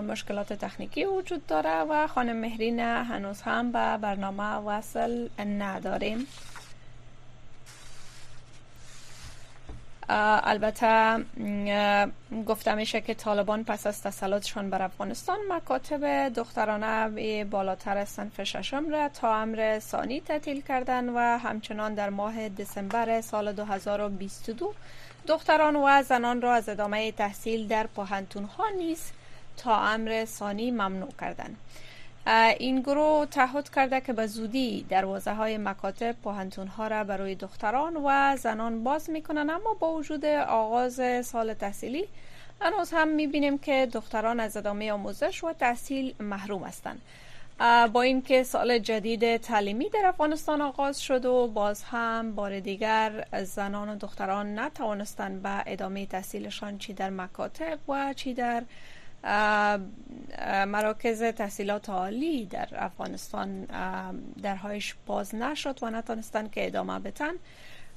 مشکلات 0.00 0.52
تکنیکی 0.52 1.04
وجود 1.04 1.46
داره 1.46 1.80
و 1.80 2.06
خانم 2.06 2.36
مهرین 2.36 2.80
هنوز 2.80 3.42
هم 3.42 3.72
به 3.72 3.96
برنامه 3.96 4.54
وصل 4.54 5.28
نداریم 5.38 6.26
البته 10.08 11.24
گفته 12.46 12.74
میشه 12.74 13.00
که 13.00 13.14
طالبان 13.14 13.64
پس 13.64 13.86
از 13.86 14.02
تسلطشان 14.02 14.70
بر 14.70 14.82
افغانستان 14.82 15.38
مکاتب 15.48 16.28
دخترانه 16.28 17.44
بالاتر 17.44 18.04
صنف 18.04 18.44
ششم 18.44 18.90
را 18.90 19.08
تا 19.08 19.36
امر 19.36 19.78
ثانی 19.78 20.20
تعطیل 20.20 20.60
کردن 20.60 21.08
و 21.08 21.18
همچنان 21.38 21.94
در 21.94 22.10
ماه 22.10 22.48
دسامبر 22.48 23.20
سال 23.20 23.52
2022 23.52 24.74
دختران 25.26 25.76
و 25.76 26.02
زنان 26.02 26.42
را 26.42 26.54
از 26.54 26.68
ادامه 26.68 27.12
تحصیل 27.12 27.68
در 27.68 27.86
پوهنتون 27.86 28.44
ها 28.44 28.64
نیز 28.78 29.12
تا 29.56 29.80
امر 29.80 30.24
ثانی 30.24 30.70
ممنوع 30.70 31.12
کردند. 31.20 31.56
این 32.58 32.80
گروه 32.80 33.26
تعهد 33.26 33.70
کرده 33.70 34.00
که 34.00 34.12
به 34.12 34.26
زودی 34.26 34.86
دروازه 34.88 35.32
های 35.34 35.58
مکاتب 35.58 36.12
پوهنتون 36.12 36.66
ها 36.66 36.86
را 36.86 37.04
برای 37.04 37.34
دختران 37.34 37.96
و 37.96 38.36
زنان 38.36 38.84
باز 38.84 39.10
می‌کنن. 39.10 39.50
اما 39.50 39.74
با 39.80 39.92
وجود 39.92 40.24
آغاز 40.48 41.26
سال 41.26 41.54
تحصیلی 41.54 42.04
هنوز 42.60 42.90
هم 42.92 43.08
می‌بینیم 43.08 43.58
که 43.58 43.88
دختران 43.92 44.40
از 44.40 44.56
ادامه 44.56 44.92
آموزش 44.92 45.44
و 45.44 45.52
تحصیل 45.52 46.14
محروم 46.20 46.64
هستند. 46.64 47.02
با 47.92 48.02
اینکه 48.02 48.42
سال 48.42 48.78
جدید 48.78 49.36
تعلیمی 49.36 49.88
در 49.88 50.06
افغانستان 50.06 50.60
آغاز 50.60 51.00
شد 51.00 51.24
و 51.24 51.48
باز 51.48 51.82
هم 51.82 52.34
بار 52.34 52.60
دیگر 52.60 53.26
زنان 53.42 53.88
و 53.88 53.96
دختران 53.96 54.58
نتوانستند 54.58 55.42
به 55.42 55.62
ادامه 55.66 56.06
تحصیلشان 56.06 56.78
چی 56.78 56.92
در 56.92 57.10
مکاتب 57.10 57.78
و 57.88 58.12
چی 58.16 58.34
در 58.34 58.62
مراکز 60.66 61.22
تحصیلات 61.22 61.90
عالی 61.90 62.46
در 62.46 62.68
افغانستان 62.72 63.64
درهایش 64.42 64.94
باز 65.06 65.34
نشد 65.34 65.78
و 65.82 65.90
نتانستند 65.90 66.50
که 66.50 66.66
ادامه 66.66 66.98
بتن 66.98 67.32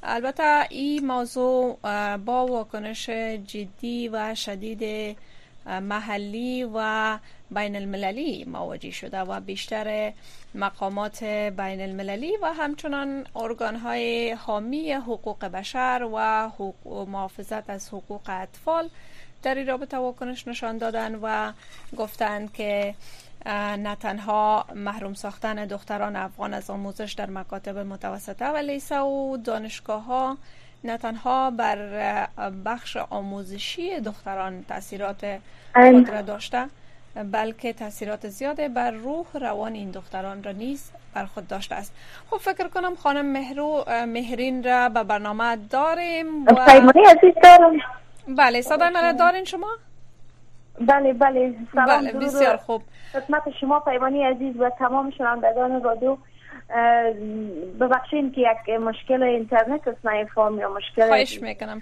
البته 0.04 0.68
این 0.70 1.06
موضوع 1.06 1.78
با 2.18 2.48
واکنش 2.48 3.10
جدی 3.10 4.10
و 4.10 4.36
شدید 4.36 5.18
محلی 5.66 6.64
و 6.74 7.18
بین 7.52 7.76
المللی 7.76 8.46
مواجه 8.46 8.92
شده 8.92 9.20
و 9.20 9.40
بیشتر 9.40 10.14
مقامات 10.56 11.24
بین 11.24 11.82
المللی 11.82 12.38
و 12.42 12.54
همچنان 12.54 13.26
ارگان 13.36 13.76
های 13.76 14.32
حامی 14.32 14.92
حقوق 14.92 15.46
بشر 15.46 16.10
و 16.14 16.50
محافظت 17.06 17.70
از 17.70 17.88
حقوق 17.88 18.22
اطفال 18.30 18.90
در 19.44 19.56
این 19.56 19.68
رابطه 19.68 19.98
واکنش 19.98 20.48
نشان 20.48 20.78
دادن 20.78 21.16
و 21.16 21.52
گفتند 21.98 22.54
که 22.54 22.96
نه 23.78 23.96
تنها 23.96 24.66
محروم 24.76 25.14
ساختن 25.14 25.66
دختران 25.66 26.16
افغان 26.16 26.54
از 26.54 26.70
آموزش 26.70 27.14
در 27.14 27.30
مکاتب 27.30 27.78
متوسطه 27.78 28.46
و 28.46 28.58
لیسه 28.58 29.00
و 29.00 29.38
دانشگاه 29.38 30.04
ها 30.04 30.38
نه 30.84 30.98
تنها 30.98 31.52
بر 31.52 32.28
بخش 32.66 32.98
آموزشی 32.98 34.00
دختران 34.00 34.66
تاثیرات 34.70 35.40
خود 35.74 36.10
را 36.10 36.22
داشته 36.22 36.66
بلکه 37.24 37.74
تاثیرات 37.74 38.28
زیاده 38.28 38.70
بر 38.70 38.92
روح 38.92 39.26
روان 39.34 39.74
این 39.74 39.92
دختران 39.92 40.44
را 40.44 40.52
نیز 40.52 40.92
بر 41.14 41.26
خود 41.26 41.48
داشته 41.48 41.76
است. 41.76 41.94
خب 42.30 42.38
فکر 42.38 42.68
کنم 42.68 42.96
خانم 42.96 43.26
مهرو 43.26 43.84
مهرین 44.08 44.64
را 44.64 44.90
به 44.90 45.04
برنامه 45.04 45.56
داریم 45.56 46.46
و... 46.46 46.60
عزیز 47.06 47.34
دارم 47.44 47.80
بله 48.28 48.62
صدای 48.62 48.90
من 48.90 49.16
دارین 49.16 49.44
شما؟ 49.44 49.68
بله 50.82 51.14
بله 51.14 51.56
سلام 51.74 51.86
بله 51.86 52.12
بسیار 52.12 52.58
خوب. 52.58 52.82
خدمت 53.14 53.44
شما 53.62 53.80
پیمانی 53.80 54.24
عزیز 54.24 54.56
و 54.60 54.70
تمام 54.80 55.12
شنوندگان 55.12 55.84
رادیو. 55.84 56.18
ببخشید 57.80 58.34
که 58.36 58.42
یک 58.42 58.80
مشکل 58.80 59.24
اینترنت 59.24 59.88
است 59.88 60.06
نمیفهم 60.06 60.60
یا 60.60 60.74
مشکل 60.74 61.08
خواهش 61.08 61.42
می‌کنم. 61.42 61.82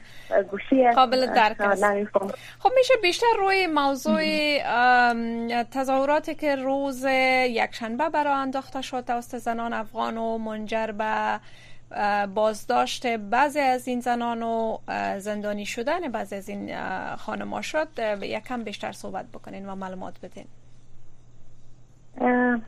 گوشی 0.52 0.92
قابل 0.92 1.26
درک 1.26 1.62
است. 1.62 1.84
خب 2.60 2.72
میشه 2.78 2.94
بیشتر 3.02 3.26
روی 3.40 3.68
موضوع 3.68 4.22
تظاهراتی 5.64 6.36
که 6.36 6.56
روز 6.56 7.06
یکشنبه 7.50 8.10
برای 8.10 8.34
انداخته 8.34 8.82
شد 8.82 9.06
توسط 9.06 9.38
زنان 9.38 9.74
افغان 9.74 10.18
و 10.18 10.38
منجر 10.38 10.88
به 10.88 11.40
بازداشت 12.36 13.08
بعضی 13.08 13.60
از 13.60 13.88
این 13.88 14.00
زنان 14.00 14.44
و 14.44 14.78
زندانی 15.18 15.66
شدن 15.66 16.12
بعضی 16.12 16.36
از 16.36 16.50
این 16.50 16.76
خانما 17.16 17.62
شد 17.62 17.88
یکم 18.22 18.64
بیشتر 18.64 18.92
صحبت 18.92 19.26
بکنین 19.26 19.70
و 19.70 19.76
معلومات 19.76 20.14
بدین. 20.24 20.46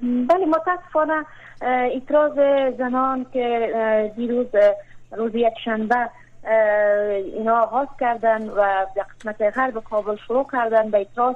بله 0.02 0.46
متاسفانه 0.46 1.26
اعتراض 1.62 2.34
زنان 2.78 3.26
که 3.34 4.14
دیروز 4.16 4.48
روز 5.12 5.36
یک 5.36 5.54
شنبه 5.66 6.10
اینا 7.34 7.62
آغاز 7.62 7.88
کردن 8.00 8.50
و 8.50 8.86
به 8.96 9.04
قسمت 9.04 9.58
غرب 9.58 9.84
کابل 9.84 10.16
شروع 10.28 10.48
کردن 10.52 10.92
به 10.92 10.98
اعتراض 10.98 11.36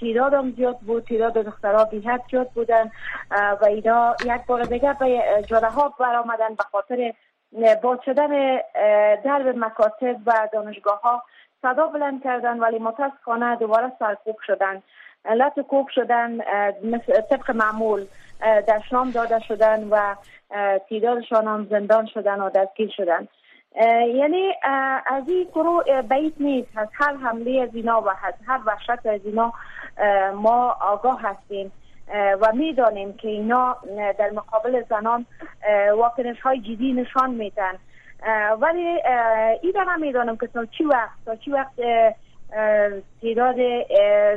تعداد 0.00 0.54
زیاد 0.56 0.78
بود 0.78 1.04
تعداد 1.04 1.32
دخترها 1.32 1.84
بیحد 1.84 2.20
زیاد 2.30 2.50
بودن 2.50 2.90
و 3.30 3.64
اینا 3.64 4.16
یک 4.24 4.46
بار 4.46 4.62
دیگه 4.62 4.92
به 4.92 5.22
جاده 5.46 5.68
ها 5.68 5.94
برآمدن 6.00 6.54
به 6.54 6.62
خاطر 6.72 7.12
باز 7.82 7.98
شدن 8.04 8.56
درب 9.24 9.56
مکاتب 9.58 10.16
و 10.26 10.48
دانشگاه 10.52 11.00
ها 11.00 11.22
صدا 11.62 11.86
بلند 11.86 12.22
کردن 12.24 12.58
ولی 12.58 12.78
متاسفانه 12.78 13.56
دوباره 13.56 13.92
سرکوب 13.98 14.36
شدن. 14.46 14.82
لط 15.24 15.60
کوب 15.60 15.88
شدن 15.88 16.38
طبق 17.30 17.50
معمول 17.50 18.06
دشنام 18.68 19.10
داده 19.10 19.40
شدن 19.40 19.88
و 19.90 20.14
تعدادشان 20.90 21.46
هم 21.46 21.66
زندان 21.70 22.06
شدن 22.06 22.40
و 22.40 22.50
دستگیر 22.50 22.90
شدن. 22.96 23.28
یعنی 24.14 24.52
از 25.06 25.28
این 25.28 25.46
گروه 25.54 26.02
بیت 26.02 26.32
نیست. 26.40 26.68
از 26.76 26.88
هر 26.92 27.16
حمله 27.16 27.62
از 27.62 27.74
اینا 27.74 28.00
و 28.00 28.08
از 28.08 28.34
هر 28.46 28.60
وحشت 28.66 29.06
از 29.06 29.20
اینا 29.24 29.52
ما 30.34 30.76
آگاه 30.80 31.20
هستیم. 31.22 31.72
و 32.40 32.52
می‌دانیم 32.54 33.12
که 33.12 33.28
اینا 33.28 33.76
در 34.18 34.30
مقابل 34.30 34.82
زنان 34.90 35.26
واکنش 35.96 36.40
های 36.40 36.60
جدی 36.60 36.92
نشان 36.92 37.30
میدن. 37.30 37.72
ولی 38.60 39.00
این 39.62 39.76
هم 39.76 40.00
می‌دانم 40.00 40.36
که 40.36 40.46
تا 40.46 40.66
چی 40.66 40.84
وقت 40.84 41.24
تا 41.26 41.36
چی 41.36 41.50
وقت 41.50 41.72
تعداد 43.22 43.56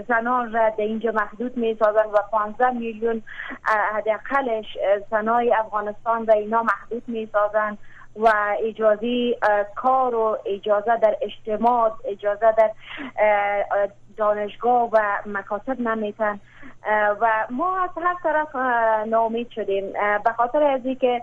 زنان 0.08 0.54
را 0.54 0.70
در 0.70 0.84
اینجا 0.84 1.12
محدود 1.12 1.58
می 1.58 1.78
سازن 1.80 2.10
و 2.10 2.18
15 2.32 2.70
میلیون 2.72 3.22
حداقلش 3.94 4.78
زنای 5.12 5.54
افغانستان 5.54 6.28
را 6.28 6.34
اینا 6.34 6.64
محدود 6.64 7.04
می 7.08 7.30
سازن 7.34 7.78
و 8.20 8.56
اجازه 8.64 9.38
کار 9.76 10.16
و 10.16 10.38
اجازه 10.46 10.98
در 11.02 11.18
اجتماع 11.22 11.92
اجازه 12.06 12.56
در 12.58 12.72
دانشگاه 14.18 14.90
و 14.94 15.00
مکاتب 15.26 15.80
نمیتن. 15.80 16.40
و 17.22 17.48
ما 17.50 17.84
از 17.84 17.90
هر 18.04 18.16
طرف 18.24 18.56
ناامید 19.08 19.50
شدیم. 19.50 19.94
به 20.24 20.32
خاطر 20.38 20.64
از 20.64 20.82
که 21.00 21.22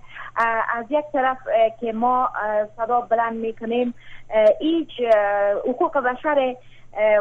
از 0.74 0.84
یک 0.90 1.04
طرف 1.12 1.38
که 1.80 1.92
ما 1.92 2.28
صدا 2.76 3.00
بلند 3.00 3.36
می‌کنیم 3.36 3.94
هیچ 4.60 4.90
حقوق 5.68 5.98
بشر 5.98 6.54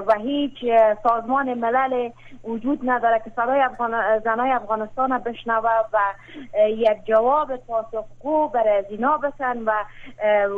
و 0.08 0.14
هیچ 0.14 0.54
سازمان 1.04 1.54
ملل 1.54 2.10
وجود 2.44 2.80
نداره 2.84 3.20
که 3.20 3.32
صدای 3.36 3.62
افغان... 3.62 4.20
زنای 4.20 4.52
افغانستان 4.52 5.18
بشنوه 5.18 5.72
و 5.94 6.00
یک 6.68 7.06
جواب 7.06 7.56
پاسخگو 7.56 8.48
برای 8.48 8.84
زینا 8.90 9.18
بسن 9.18 9.58
و 9.66 9.72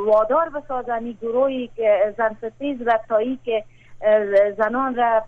وادار 0.06 0.50
بسازن. 0.50 1.04
این 1.04 1.18
گروهی 1.22 1.70
که 1.76 2.14
زن 2.18 2.38
و 2.86 3.00
تایی 3.10 3.40
که 3.46 3.64
زنان 4.58 4.96
را 4.96 5.24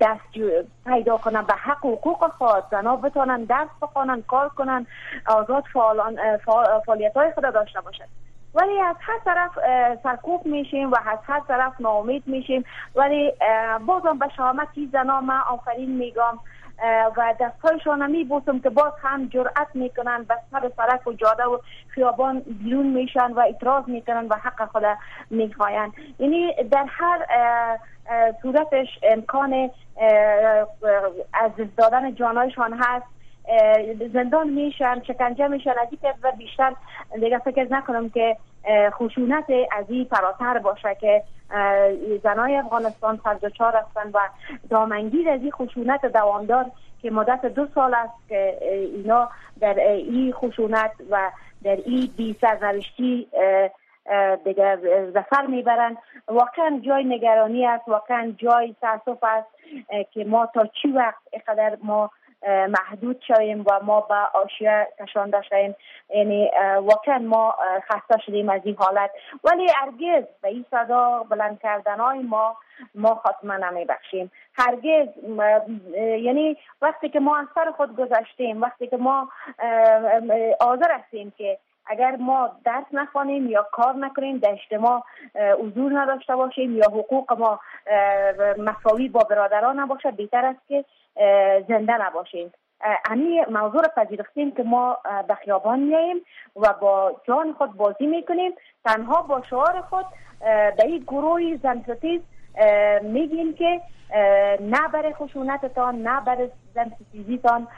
دست 0.00 0.32
پیدا 0.86 1.16
کنن 1.16 1.42
به 1.42 1.54
حق 1.54 1.86
حقوق 1.86 2.32
خود 2.38 2.64
زنا 2.70 2.96
بتانن 2.96 3.44
درس 3.44 3.68
بخوانن 3.82 4.22
کار 4.22 4.48
کنن 4.48 4.86
آزاد 5.26 5.64
فعالیت 6.86 7.16
های 7.16 7.32
خود 7.32 7.54
داشته 7.54 7.80
باشد 7.80 8.08
ولی 8.54 8.80
از 8.80 8.96
هر 9.00 9.18
طرف 9.24 9.50
سرکوب 10.02 10.46
میشیم 10.46 10.90
و 10.90 10.96
از 11.06 11.18
هر 11.26 11.40
طرف 11.48 11.72
ناامید 11.80 12.22
میشیم. 12.26 12.64
ولی 12.94 13.32
بازم 13.86 14.18
به 14.18 14.28
شامت 14.36 14.68
زنا 14.92 15.20
من 15.20 15.40
آفرین 15.50 15.90
میگم. 15.96 16.38
و 17.16 17.34
دستهایشان 17.40 18.10
می 18.10 18.24
بوسم 18.24 18.58
که 18.58 18.70
باز 18.70 18.92
هم 19.02 19.26
جرأت 19.26 19.68
می‌کنن 19.74 20.22
به 20.22 20.34
سر 20.50 20.70
سرک 20.76 21.06
و 21.06 21.12
جاده 21.12 21.44
و 21.44 21.58
خیابان 21.88 22.40
بیرون 22.40 22.86
میشن 22.86 23.32
و 23.32 23.40
اعتراض 23.40 23.88
می‌کنن 23.88 24.26
و 24.28 24.34
حق 24.34 24.68
خود 24.68 24.84
می‌خواین. 25.30 25.92
یعنی 26.18 26.54
در 26.70 26.86
هر 26.88 27.26
صورتش 28.42 28.88
امکان 29.02 29.70
از 31.32 31.50
دادن 31.76 32.14
جانایشان 32.14 32.80
هست. 32.80 33.06
زندان 34.12 34.48
میشن 34.48 35.02
شکنجه 35.02 35.48
میشن. 35.48 35.70
از 35.70 35.88
این 35.90 36.12
و 36.22 36.32
بیشتر 36.32 36.74
دیگه 37.20 37.38
فکر 37.38 37.66
نکنم 37.70 38.10
که 38.10 38.36
خشونت 38.68 39.44
از 39.72 39.84
این 39.88 40.04
فراتر 40.04 40.58
باشه 40.58 40.94
که 41.00 41.22
زنای 42.22 42.56
افغانستان 42.56 43.20
سرجچار 43.24 43.76
هستن 43.76 44.10
و 44.14 44.18
دامنگیر 44.70 45.30
از 45.30 45.40
این 45.40 45.50
خشونت 45.50 46.06
دوامدار 46.06 46.70
که 47.02 47.10
مدت 47.10 47.46
دو 47.46 47.66
سال 47.74 47.94
است 47.94 48.28
که 48.28 48.58
اینا 48.94 49.28
در 49.60 49.74
این 49.78 50.32
خشونت 50.32 50.92
و 51.10 51.30
در 51.64 51.76
این 51.86 52.10
بی 52.16 52.36
سرنوشتی 52.40 53.28
دیگه 54.44 54.78
زفر 55.14 55.46
می‌برن. 55.46 55.96
واقعا 56.28 56.80
جای 56.82 57.04
نگرانی 57.04 57.66
است 57.66 57.88
واقعا 57.88 58.34
جای 58.38 58.74
تاسف 58.80 59.24
است 59.24 59.48
که 60.12 60.24
ما 60.24 60.46
تا 60.54 60.66
چی 60.82 60.88
وقت 60.88 61.22
اینقدر 61.32 61.76
ما 61.82 62.10
محدود 62.48 63.22
شویم 63.28 63.64
و 63.70 63.80
ما 63.82 64.00
به 64.00 64.14
آشیا 64.14 64.86
کشانده 65.00 65.42
شویم. 65.42 65.74
یعنی 66.14 66.50
واقعا 66.80 67.18
ما 67.18 67.54
خسته 67.90 68.18
شدیم 68.26 68.48
از 68.48 68.60
این 68.64 68.76
حالت. 68.78 69.10
ولی 69.44 69.66
هرگز 69.74 70.24
به 70.42 70.48
این 70.48 70.64
صدا 70.70 71.22
بلند 71.22 71.60
کردن 71.62 72.00
های 72.00 72.18
ما 72.18 72.56
ما 72.94 73.14
خاتمه 73.14 73.56
نمی 73.56 73.84
بخشیم 73.84 74.32
هرگز 74.54 75.08
یعنی 75.98 76.56
وقتی 76.82 77.08
که 77.08 77.20
ما 77.20 77.36
از 77.36 77.46
سر 77.54 77.70
خود 77.70 77.96
گذاشتیم 77.96 78.62
وقتی 78.62 78.86
که 78.86 78.96
ما 78.96 79.28
آذر 80.60 80.92
هستیم 80.92 81.32
که 81.38 81.58
اگر 81.86 82.16
ما 82.16 82.50
درس 82.64 82.84
نخوانیم 82.92 83.46
یا 83.46 83.66
کار 83.72 83.94
نکنیم 83.94 84.38
در 84.38 84.50
اجتماع 84.50 85.02
حضور 85.60 86.00
نداشته 86.00 86.36
باشیم 86.36 86.76
یا 86.76 86.86
حقوق 86.86 87.32
ما 87.38 87.60
مساوی 88.58 89.08
با 89.08 89.20
برادران 89.20 89.80
نباشه 89.80 90.10
بهتر 90.10 90.44
است 90.44 90.60
که 90.68 90.84
زنده 91.68 92.06
نباشیم. 92.06 92.52
امی 93.10 93.40
موضوع 93.50 93.82
را 93.82 94.04
پذیرفتیم 94.04 94.50
که 94.50 94.62
ما 94.62 94.98
به 95.28 95.34
خیابان 95.34 95.78
میاییم 95.80 96.16
و 96.56 96.72
با 96.80 97.20
جان 97.24 97.52
خود 97.52 97.76
بازی 97.76 98.06
می‌کنیم. 98.06 98.52
تنها 98.84 99.22
با 99.22 99.42
شعار 99.50 99.80
خود 99.80 100.06
به 100.76 100.84
این 100.84 100.98
گروه 100.98 101.56
زنستیز 101.62 102.20
میگیم 103.02 103.54
که 103.54 103.80
نه 104.60 104.88
برای 104.92 105.14
خشونتتان 105.14 106.02
نه 106.02 106.20
برای 106.20 106.50
زنستیزیتان 106.74 107.68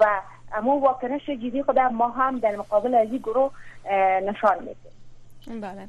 و 0.00 0.20
اما 0.56 0.78
واکنش 0.78 1.26
جدی 1.26 1.62
خود 1.62 1.78
ما 1.78 2.08
هم 2.08 2.38
در 2.38 2.56
مقابل 2.56 2.94
از 2.94 3.08
این 3.08 3.18
گروه 3.18 3.50
نشان 4.22 4.58
میدیم 4.58 5.60
بله. 5.60 5.88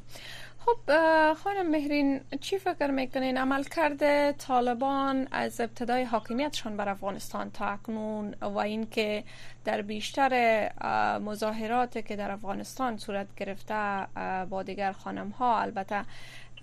خب 0.68 1.34
خانم 1.34 1.70
مهرین 1.70 2.20
چی 2.40 2.58
فکر 2.58 2.90
می‌کنین؟ 2.90 3.38
عمل 3.38 3.62
کرده 3.62 4.32
طالبان 4.32 5.28
از 5.32 5.60
ابتدای 5.60 6.04
حاکمیتشان 6.04 6.76
بر 6.76 6.88
افغانستان 6.88 7.50
تا 7.50 7.66
اکنون 7.66 8.34
و 8.40 8.58
اینکه 8.58 9.24
در 9.64 9.82
بیشتر 9.82 10.32
مظاهرات 11.18 12.06
که 12.06 12.16
در 12.16 12.30
افغانستان 12.30 12.96
صورت 12.96 13.26
گرفته 13.36 14.06
با 14.50 14.62
دیگر 14.62 14.92
خانم 14.92 15.28
ها 15.28 15.58
البته 15.60 16.04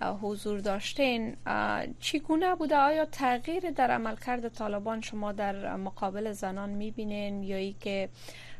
حضور 0.02 0.60
داشتین. 0.60 1.36
چگونه 2.00 2.54
بوده؟ 2.54 2.76
آیا 2.76 3.04
تغییر 3.04 3.70
در 3.70 3.90
عملکرد 3.90 4.48
طالبان 4.48 5.00
شما 5.00 5.32
در 5.32 5.76
مقابل 5.76 6.32
زنان 6.32 6.70
می‌بینین؟ 6.70 7.42
یا 7.42 7.56
ای 7.56 7.72
که 7.72 8.08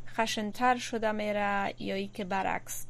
خشنتر 0.07 0.77
شده 0.77 1.13
میره 1.13 1.75
یا 1.79 1.95
ای 1.95 2.07
که 2.07 2.25
برعکس 2.25 2.87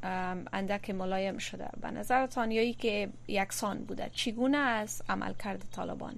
اندک 0.52 0.90
ملایم 0.90 1.38
شده؟ 1.38 1.68
به 1.80 1.90
نظرتان 1.90 2.50
یا 2.50 2.62
ای 2.62 2.72
که 2.72 3.08
یکسان 3.28 3.78
بوده؟ 3.78 4.10
چگونه 4.12 4.58
است 4.58 5.10
عملکرد 5.10 5.62
طالبان؟ 5.76 6.14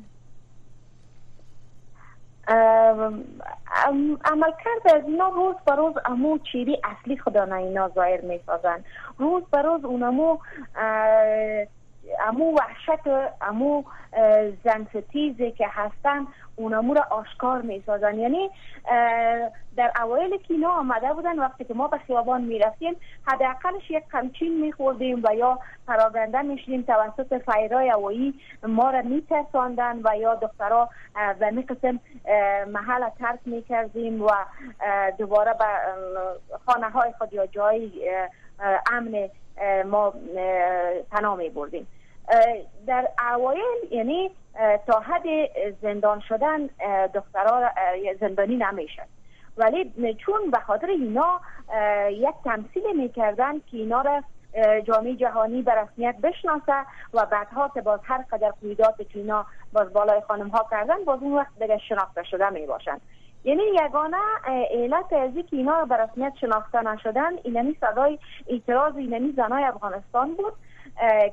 عمل 4.25 4.53
کرده 4.65 4.97
از 4.97 5.05
اینا 5.07 5.29
روز 5.29 5.55
به 5.67 5.75
روز 5.75 5.95
امو 6.05 6.39
چیری 6.39 6.79
اصلی 6.85 7.17
خدا 7.17 7.55
اینا 7.55 7.89
ظاهر 7.89 8.21
می 8.21 8.41
سازن 8.47 8.85
روز 9.19 9.43
به 9.53 9.63
روز 9.63 9.85
اونمو 9.85 10.39
امو 12.29 12.59
وحشت 12.59 13.33
امو 13.41 13.83
زنستیزی 14.65 15.51
که 15.51 15.67
هستن 15.69 16.27
اونمو 16.57 16.95
را 16.95 17.07
آشکار 17.11 17.63
می 17.63 17.83
سازن 17.87 18.19
یعنی 18.19 18.51
در 19.77 19.93
اوایل 20.03 20.37
که 20.37 20.55
اینا 20.55 20.69
آمده 20.71 21.13
بودن 21.13 21.39
وقتی 21.39 21.65
که 21.65 21.75
ما 21.75 21.89
به 21.89 21.99
خیابان 21.99 22.43
می 22.43 22.59
رفتیم 22.59 22.97
حداقلش 23.27 23.91
یک 23.91 24.05
قمچین 24.13 24.61
می 24.61 24.73
خوردیم 24.73 25.23
و 25.25 25.35
یا 25.35 25.59
پراگنده 25.87 26.43
می 26.43 26.59
شدیم 26.59 26.83
توسط 26.83 27.43
فیرای 27.51 27.89
هوایی 27.89 28.35
ما 28.63 28.91
را 28.91 29.03
می 29.03 29.23
ترساندن 29.23 30.01
و 30.05 30.17
یا 30.17 30.35
دخترها 30.35 30.89
به 31.39 31.51
می 31.51 31.63
قسم 31.63 32.01
محل 32.67 33.09
ترک 33.19 33.41
می 33.47 33.63
کردیم 33.63 34.23
و 34.23 34.31
دوباره 35.19 35.55
به 35.59 35.65
خانه 36.67 36.91
های 36.91 37.13
خود 37.19 37.33
یا 37.33 37.47
جای 37.47 37.91
امن 38.93 39.29
ما 39.85 40.15
پناه 41.11 41.37
می 41.37 41.49
بردیم 41.49 41.87
در 42.87 43.09
اوایل 43.33 43.79
یعنی 43.91 44.31
تا 44.87 45.01
حد 45.01 45.23
زندان 45.83 46.21
شدن 46.21 46.67
دخترها 47.15 47.71
زندانی 48.21 48.57
نمی‌شد. 48.57 49.07
ولی 49.57 50.15
چون 50.27 50.51
به 50.51 50.59
خاطر 50.59 50.87
اینا 50.87 51.41
یک 52.11 52.35
تمثیل 52.45 52.97
می‌کردن 52.97 53.59
که 53.59 53.77
اینا 53.77 54.01
را 54.01 54.23
جامعه 54.81 55.15
جهانی 55.15 55.63
به 55.63 55.75
رسمیت 55.75 56.17
بشناسه 56.23 56.85
و 57.15 57.27
بعدها 57.27 57.71
که 57.75 57.81
باز 57.81 58.01
هر 58.05 58.25
قدر 58.33 58.53
قیدات 58.61 58.97
که 58.97 59.19
اینا 59.19 59.47
باز 59.73 59.93
بالای 59.93 60.21
خانم 60.21 60.49
ها 60.49 60.67
کردن 60.71 61.05
باز 61.05 61.23
اون 61.23 61.35
وقت 61.35 61.59
دیگه 61.59 61.79
شناخته 61.79 62.23
شده 62.23 62.51
می 62.51 62.67
باشن 62.67 62.99
یعنی 63.45 63.63
یگانه 63.85 64.17
علت 64.71 65.13
از 65.13 65.31
که 65.35 65.57
اینا 65.57 65.85
به 65.85 65.97
رسمیت 65.97 66.33
شناخته 66.41 66.83
نشدن 66.83 67.31
اینمی 67.45 67.77
صدای 67.81 68.19
اعتراض 68.49 68.97
اینمی 68.97 69.33
زنای 69.33 69.65
افغانستان 69.65 70.35
بود. 70.35 70.53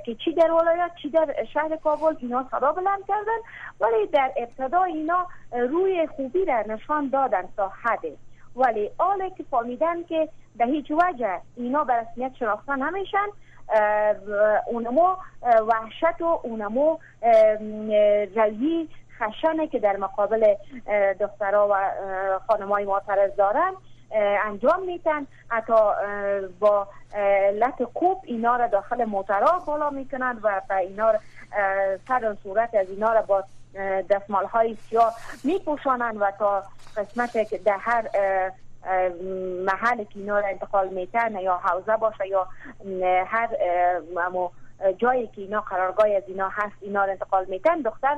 که 0.05 0.15
چی 0.15 0.33
در 0.33 0.51
ولایت 0.51 0.91
چی 1.01 1.09
در 1.09 1.35
شهر 1.53 1.75
کابل 1.75 2.15
اینا 2.19 2.45
صدا 2.51 2.71
بلند 2.71 3.05
کردن. 3.07 3.39
ولی 3.79 4.07
در 4.07 4.31
ابتدا 4.37 4.83
اینا 4.83 5.27
روی 5.51 6.07
خوبی 6.07 6.45
را 6.45 6.61
نشان 6.61 7.09
دادن 7.09 7.43
تا 7.57 7.71
حده 7.83 8.17
ولی 8.55 8.91
آله 8.97 9.29
که 9.29 9.43
فهمیدن 9.51 10.03
که 10.03 10.29
به 10.55 10.65
هیچ 10.65 10.91
وجه 10.91 11.41
اینا 11.55 11.83
به 11.83 11.93
رسمیت 11.93 12.31
شناخته 12.39 12.75
نمیشن 12.75 13.27
اونمو 14.67 15.15
وحشت 15.67 16.21
و 16.21 16.39
اونمو 16.43 16.97
روی 18.35 18.87
خشنه 19.19 19.67
که 19.67 19.79
در 19.79 19.97
مقابل 19.97 20.55
دخترها 21.19 21.67
و 21.71 21.91
خانمای 22.47 22.85
معترض 22.85 23.35
دارن. 23.35 23.73
انجام 24.11 24.85
میتن 24.85 25.27
حتی 25.49 25.73
با 26.59 26.87
لط 27.53 27.81
کوب 27.93 28.21
اینا 28.23 28.55
را 28.55 28.67
داخل 28.67 29.05
موترها 29.05 29.59
بالا 29.59 29.89
می‌کنند 29.89 30.39
و 30.43 30.61
اینا 30.79 31.13
سر 32.07 32.31
و 32.31 32.35
صورت 32.43 32.75
از 32.75 32.89
اینا 32.89 33.13
را 33.13 33.21
با 33.21 33.43
دستمال 34.09 34.45
های 34.45 34.75
سیاه 34.89 35.15
میپوشانند 35.43 36.21
و 36.21 36.31
تا 36.39 36.63
قسمت 36.97 37.49
که 37.49 37.57
در 37.57 37.77
هر 37.79 38.09
محل 39.65 40.03
که 40.03 40.19
اینا 40.19 40.39
را 40.39 40.47
انتقال 40.47 40.87
میتن 40.87 41.39
یا 41.39 41.57
حوزه 41.57 41.97
باشه 41.97 42.27
یا 42.27 42.47
هر 43.25 43.49
جایی 44.97 45.27
که 45.27 45.41
اینا 45.41 45.61
قرارگاه 45.61 46.07
از 46.09 46.23
اینا 46.27 46.49
هست 46.49 46.75
اینا 46.81 47.05
را 47.05 47.11
انتقال 47.11 47.45
میتن 47.45 47.81
دختر 47.81 48.17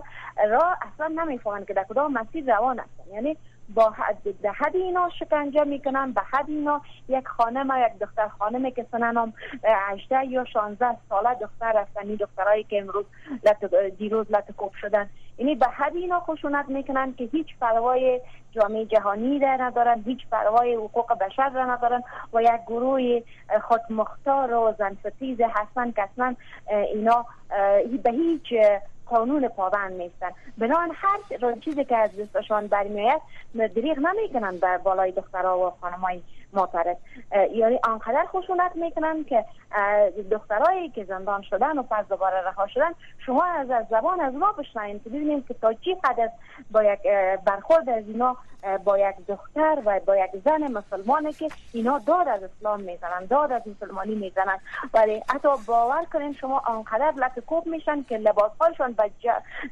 را 0.50 0.76
اصلا 0.82 1.08
نمی‌فهمند 1.08 1.68
که 1.68 1.74
در 1.74 1.84
کدام 1.84 2.14
مسیر 2.14 2.56
روان 2.56 2.80
هستن. 2.80 3.14
یعنی 3.14 3.38
با 3.76 3.90
حد 3.90 4.42
به 4.42 4.52
حد 4.52 4.76
اینا 4.76 5.10
شکنجه 5.20 5.64
می‌کنن 5.64 6.12
به 6.12 6.22
حد 6.22 6.50
اینا 6.50 6.82
یک 7.10 7.28
خانم 7.28 7.86
یک 7.88 8.00
دختر 8.00 8.28
خانم 8.28 8.70
که 8.70 8.86
سننم 8.92 9.34
18 9.64 10.26
یا 10.26 10.46
16 10.46 10.98
ساله 11.10 11.34
دختر 11.34 11.78
هستن 11.78 12.16
دخترایی 12.16 12.64
که 12.64 12.80
امروز 12.82 13.06
لط 13.44 13.74
دیروز 13.98 14.32
لط 14.32 14.52
کوب 14.52 14.72
شدن. 14.82 15.10
یعنی 15.38 15.56
به 15.56 15.66
حد 15.66 15.96
اینا 15.96 16.20
خشونت 16.20 16.70
می‌کنن 16.70 17.14
که 17.14 17.24
هیچ 17.24 17.48
پروای 17.62 18.22
جامعه 18.52 18.86
جهانی 18.86 19.40
را 19.40 19.56
ندارن 19.56 20.04
هیچ 20.06 20.28
پروای 20.32 20.76
حقوق 20.76 21.14
بشر 21.14 21.50
را 21.50 21.66
ندارن 21.66 22.04
و 22.34 22.42
یک 22.42 22.62
گروه 22.68 23.22
خودمختار 23.64 24.54
و 24.54 24.76
زنستیز 24.78 25.38
هستن 25.42 25.92
که 25.92 26.04
اصلا 26.04 26.36
اینا 26.94 27.26
به 28.04 28.12
هیچ 28.12 28.54
قانون 29.10 29.48
پابند 29.48 30.02
نیستن. 30.02 30.30
بنابراین 30.58 30.94
هر 30.96 31.20
چیزی 31.60 31.86
که 31.86 31.98
از 31.98 32.10
دستشان 32.18 32.68
برمیآید 32.68 33.22
دریغ 33.56 34.00
نمی‌کنن 34.00 34.58
بر 34.58 34.78
بالای 34.78 35.12
دخترها 35.12 35.68
و 35.68 35.74
خانمای 35.82 36.22
معترض. 36.54 36.98
یعنی 37.52 37.80
آنقدر 37.84 38.26
خشونت 38.26 38.76
می‌کنن 38.76 39.24
که 39.24 39.46
دخترایی 40.32 40.90
که 40.90 41.04
زندان 41.04 41.42
شدن 41.42 41.78
و 41.78 41.84
پس 41.84 42.06
دوباره 42.10 42.42
رها 42.42 42.68
شدن 42.68 42.92
شما 43.26 43.44
از 43.46 43.68
زبان 43.90 44.22
از 44.22 44.34
ما 44.34 44.52
بشنوید 44.52 45.04
که 45.04 45.10
ببینیم 45.10 45.44
که 45.44 45.54
تا 45.54 45.74
چی 45.74 45.96
قدر 46.04 46.30
با 46.72 46.84
یک 46.84 47.00
برخورد 47.46 47.90
از 47.90 48.04
اینا 48.08 48.38
با 48.84 48.98
یک 48.98 49.16
دختر 49.28 49.78
و 49.86 50.00
با 50.06 50.18
یک 50.18 50.32
زن 50.46 50.72
مسلمانه 50.72 51.34
که 51.34 51.48
اینا 51.74 52.00
داد 52.00 52.28
از 52.28 52.44
اسلام 52.44 52.82
می‌زنن 52.82 53.26
داد 53.26 53.52
از 53.52 53.62
مسلمانی 53.68 54.16
می‌زنن. 54.16 54.60
ولی 54.94 55.24
حتی 55.30 55.48
باور 55.68 56.06
کنین 56.14 56.34
شما 56.34 56.62
آنقدر 56.66 57.14
لط 57.18 57.40
کوب 57.40 57.68
میشن 57.68 58.04
که 58.04 58.18
لباسهایشان 58.18 58.96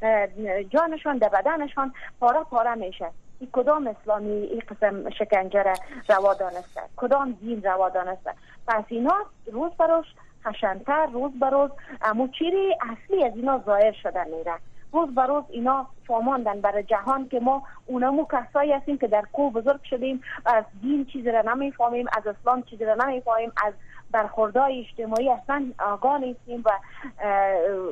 به 0.00 0.28
جانشان 0.70 1.18
در 1.18 1.28
بدنشان 1.28 1.92
پاره 2.20 2.42
پاره 2.42 2.74
میشه. 2.74 3.10
این 3.40 3.48
کدام 3.52 3.86
اسلامی 3.86 4.30
این 4.30 4.62
قسم 4.70 5.10
شکنجه 5.10 5.62
را 5.62 5.72
روا 6.08 6.34
دانسته؟ 6.34 6.80
کدام 6.96 7.32
دین 7.32 7.62
روا 7.62 7.88
دانسته؟ 7.88 8.34
پس 8.68 8.84
اینا 8.88 9.14
روز 9.52 9.72
بروش 9.78 10.06
خشنتر 10.44 11.06
روز 11.06 11.32
بروز 11.40 11.70
امو 12.02 12.28
چیری 12.28 12.76
اصلی 12.80 13.24
از 13.24 13.32
اینا 13.36 13.62
ظاهر 13.66 13.92
شدن 13.92 14.28
میره. 14.28 14.54
روز 14.92 15.14
به 15.14 15.22
روز 15.22 15.44
اینا 15.48 15.86
فهماندن 16.06 16.60
برای 16.60 16.82
جهان 16.82 17.28
که 17.28 17.40
ما 17.40 17.62
اونمو 17.86 18.26
کسایی 18.32 18.72
هستیم 18.72 18.98
که 18.98 19.06
در 19.06 19.22
کو 19.32 19.50
بزرگ 19.50 19.80
شدیم 19.84 20.22
از 20.46 20.64
دین 20.82 21.04
چیزی 21.04 21.30
را 21.30 21.42
نمی‌فهمیم 21.42 22.06
از 22.16 22.26
اسلام 22.26 22.62
چیزی 22.62 22.84
را 22.84 22.94
نمی‌فهمیم 22.94 23.52
از 23.66 23.72
برخوردهای 24.10 24.80
اجتماعی 24.80 25.30
اصلا 25.30 25.72
آگاه 25.78 26.18
نیستیم 26.18 26.62
و 26.64 26.70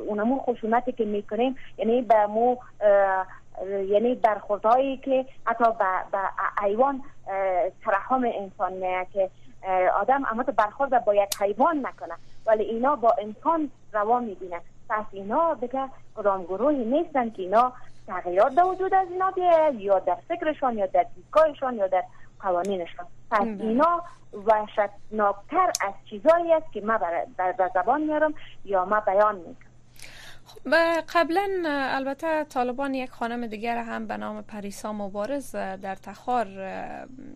اونمو 0.07 0.39
خشونتی 0.39 0.91
که 0.91 1.05
می‌کنیم 1.05 1.55
یعنی 1.77 2.01
به 2.01 2.25
مو 2.25 2.57
یعنی 3.87 4.15
برخوردهایی 4.15 4.97
که 4.97 5.25
حتی 5.45 5.65
به 6.11 6.19
حیوان 6.61 7.03
ترحم 7.85 8.23
انسان 8.33 8.73
نه 8.73 9.07
که 9.13 9.29
آدم 9.99 10.25
اما 10.31 10.43
برخورد 10.43 11.05
با 11.05 11.15
یک 11.15 11.41
حیوان 11.41 11.85
نکنه. 11.85 12.13
ولی 12.45 12.63
اینا 12.63 12.95
با 12.95 13.15
انسان 13.19 13.71
روا 13.93 14.19
می‌بینه. 14.19 14.61
پس 14.89 15.05
اینا 15.11 15.53
دیگه 15.53 15.89
کدام 16.15 16.43
گروهی 16.43 16.85
نیستن 16.85 17.29
که 17.29 17.41
اینا 17.41 17.73
تغییرات 18.07 18.55
در 18.55 18.63
وجود 18.63 18.93
از 18.93 19.07
اینا 19.11 19.31
بیاید 19.31 19.79
یا 19.79 19.99
در 19.99 20.17
فکرشان 20.27 20.77
یا 20.77 20.85
در 20.85 21.05
دیدگاهشان 21.15 21.75
یا 21.75 21.87
در 21.87 22.03
قوانینشان. 22.39 23.05
پس 23.31 23.41
اینا 23.41 24.01
وحشتناکتر 24.45 25.71
از 25.81 25.93
چیزایی 26.09 26.53
است 26.53 26.71
که 26.73 26.81
ما 26.81 26.97
در 27.37 27.69
زبان 27.73 28.01
میارم 28.01 28.33
یا 28.65 28.85
ما 28.85 28.99
بیان 28.99 29.35
می‌کنم. 29.35 29.64
و 30.65 31.03
قبلا 31.13 31.47
البته 31.67 32.43
طالبان 32.43 32.93
یک 32.93 33.09
خانم 33.09 33.47
دیگر 33.47 33.77
هم 33.77 34.07
به 34.07 34.17
نام 34.17 34.41
پریسا 34.41 34.93
مبارز 34.93 35.51
در 35.55 35.95
تخار 35.95 36.47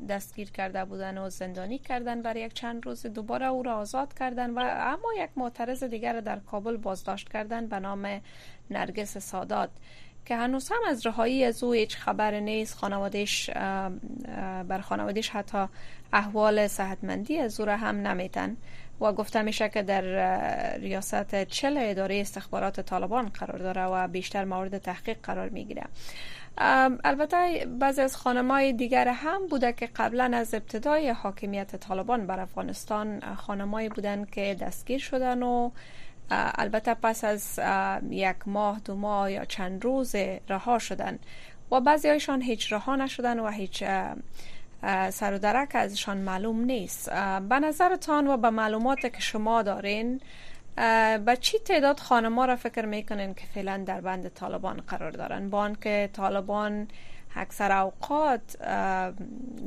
دستگیر 0.10 0.52
کرده 0.52 0.86
بودن 0.86 1.18
و 1.18 1.30
زندانی 1.30 1.78
کردن 1.78 2.22
برای 2.22 2.42
یک 2.42 2.54
چند 2.54 2.86
روز. 2.86 3.06
دوباره 3.06 3.46
او 3.46 3.64
را 3.64 3.76
آزاد 3.76 4.14
کردن 4.14 4.50
و 4.50 4.60
اما 4.60 5.14
یک 5.18 5.30
معترض 5.36 5.84
دیگر 5.84 6.20
در 6.20 6.40
کابل 6.40 6.78
بازداشت 6.78 7.30
کردن 7.30 7.68
به 7.68 7.80
نام 7.80 8.22
نرگس 8.72 9.18
سادات 9.18 9.70
که 10.26 10.36
هنوز 10.36 10.70
هم 10.70 10.80
از 10.88 11.06
رهایی 11.06 11.44
از 11.44 11.64
او 11.64 11.72
هیچ 11.72 11.98
خبر 11.98 12.40
نیست. 12.40 12.76
خانوادش 12.76 13.50
بر 14.68 14.82
خانوادش 14.84 15.30
حتی 15.30 15.66
احوال 16.14 16.68
صحتمندی 16.68 17.40
از 17.40 17.60
او 17.60 17.66
را 17.66 17.78
هم 17.78 18.08
نمیتن 18.08 18.58
و 19.02 19.14
گفته 19.14 19.42
میشه 19.42 19.70
که 19.70 19.82
در 19.82 20.02
ریاست 20.78 21.44
چل 21.44 21.78
اداره 21.82 22.22
استخبارات 22.22 22.82
طالبان 22.82 23.30
قرار 23.30 23.58
داره 23.58 23.86
و 23.86 24.08
بیشتر 24.08 24.46
مورد 24.46 24.78
تحقیق 24.78 25.18
قرار 25.24 25.50
می‌گیره. 25.50 25.84
البته 27.04 27.68
بعضی 27.80 28.02
از 28.02 28.18
خانمای 28.18 28.74
دیگر 28.74 29.08
هم 29.08 29.48
بوده 29.48 29.74
که 29.74 29.90
قبلا 29.96 30.32
از 30.34 30.54
ابتدای 30.54 31.10
حاکمیت 31.10 31.76
طالبان 31.76 32.28
بر 32.28 32.40
افغانستان 32.40 33.36
خانمایی 33.36 33.90
بودن 33.90 34.26
که 34.26 34.56
دستگیر 34.60 35.00
شدن 35.00 35.44
و 35.44 35.72
البته 36.32 36.94
پس 36.94 37.24
از 37.24 37.60
یک 38.10 38.36
ماه 38.46 38.80
دو 38.86 38.96
ماه 38.96 39.32
یا 39.32 39.46
چند 39.46 39.84
روز 39.84 40.16
رها 40.50 40.80
شدن. 40.80 41.20
و 41.72 41.82
بعضی 41.82 42.08
هایشان 42.08 42.42
هیچ 42.42 42.74
رها 42.74 42.96
نشدن 42.96 43.40
و 43.40 43.48
هیچ 43.48 43.84
سر 45.10 45.34
و 45.34 45.38
درک 45.38 45.70
ازشان 45.74 46.18
معلوم 46.18 46.62
نیست. 46.62 47.10
به 47.50 47.60
نظرتان 47.60 48.28
و 48.28 48.38
به 48.38 48.50
معلومات 48.50 49.00
که 49.00 49.20
شما 49.20 49.62
دارین 49.62 50.22
به 51.26 51.38
چی 51.42 51.60
تعداد 51.60 52.00
خانما 52.00 52.46
را 52.46 52.56
فکر 52.56 52.86
می‌کنین 52.86 53.34
که 53.34 53.46
فعلا 53.54 53.84
در 53.86 54.02
بند 54.02 54.28
طالبان 54.34 54.82
قرار 54.88 55.12
دارن؟ 55.12 55.50
با 55.50 55.70
که 55.70 56.10
طالبان 56.14 56.88
اکثر 57.36 57.72
اوقات 57.72 58.58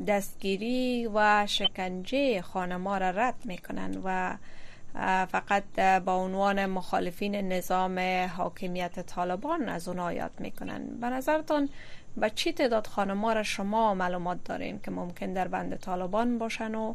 دستگیری 0.07 1.09
و 1.13 1.45
شکنجه 1.47 2.41
خانما 2.41 2.97
را 2.97 3.09
رد 3.09 3.35
می‌کنن 3.45 3.97
و 4.03 4.37
فقط 5.25 5.79
با 6.05 6.15
عنوان 6.15 6.65
مخالفین 6.65 7.35
نظام 7.35 7.99
حاکمیت 8.37 8.99
طالبان 8.99 9.69
از 9.69 9.87
اونا 9.87 10.13
یاد 10.13 10.31
می‌کنن. 10.39 10.85
به 11.01 11.07
نظرتان 11.09 11.69
به 12.17 12.29
چی 12.29 12.53
تعداد 12.53 12.87
خانما 12.87 13.33
را 13.33 13.43
شما 13.43 13.93
معلومات 13.93 14.37
دارین 14.45 14.79
که 14.79 14.91
ممکن 14.91 15.33
در 15.33 15.47
بند 15.47 15.79
طالبان 15.79 16.37
باشن 16.37 16.75
و 16.75 16.93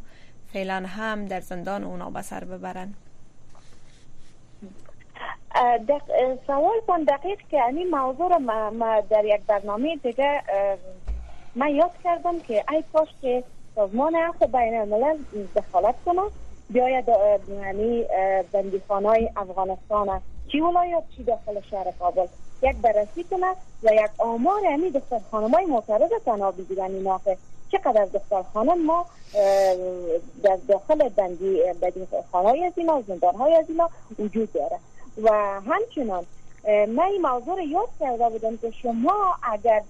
فعلا 0.53 0.85
هم 0.87 1.27
در 1.27 1.41
زندان 1.41 1.85
اونا 1.85 2.11
به 2.11 2.23
سر 2.23 2.45
ببرن؟ 2.45 2.95
دق... 5.89 6.03
سوال 6.47 6.81
کن 6.87 7.03
دقیق 7.03 7.39
که 7.51 7.65
این 7.65 7.91
موضوع 7.91 8.31
را 8.31 8.39
ما, 8.39 9.01
در 9.01 9.25
یک 9.25 9.41
برنامه 9.47 9.97
دیگه 9.97 10.43
ما 11.57 11.69
یاد 11.69 11.91
کردم 12.05 12.41
که 12.41 12.65
ای 12.71 12.85
کاش 12.93 13.09
که 13.23 13.45
سازمان 13.75 14.17
عفو 14.17 14.47
بین 14.47 14.81
الملل 14.81 15.17
دخالت 15.57 15.95
کنه 16.05 16.23
بیاید 16.71 17.05
یعنی 17.49 18.05
بندیخانه 18.53 19.31
افغانستان 19.37 20.21
چی 20.53 20.61
ولایت 20.61 21.03
چی 21.17 21.25
داخل 21.25 21.61
شهر 21.71 21.93
کابل؟ 21.99 22.27
یک 22.63 22.77
بررسی 22.77 23.25
کنه 23.25 23.55
و 23.83 23.93
یک 23.93 24.11
آمار 24.19 24.67
همی 24.67 24.91
دختر 24.91 25.21
خانم 25.31 25.51
های 25.51 25.65
معترض 25.65 26.11
تنها 26.27 26.51
بگیرن 26.51 26.91
اینا 26.91 27.21
چقدر 27.73 28.05
دختر 28.05 28.43
خانم 28.43 28.87
ما 28.87 29.07
در 30.43 30.59
داخل 30.69 31.09
بندی 31.09 31.63
خانه 32.33 32.49
های 32.49 32.65
از 32.65 32.73
اینا 32.77 33.03
زندان 33.09 33.35
های 33.35 33.55
از 33.55 33.65
اینا 33.69 33.91
وجود 34.19 34.53
داره. 34.53 34.79
و 35.23 35.31
همچنان 35.61 36.27
من 36.67 37.05
این 37.05 37.23
موضوع 37.23 37.65
یاد 37.65 37.89
کرده 38.01 38.29
بودم 38.29 38.57
که 38.57 38.71
شما 38.71 39.35
اگر 39.43 39.83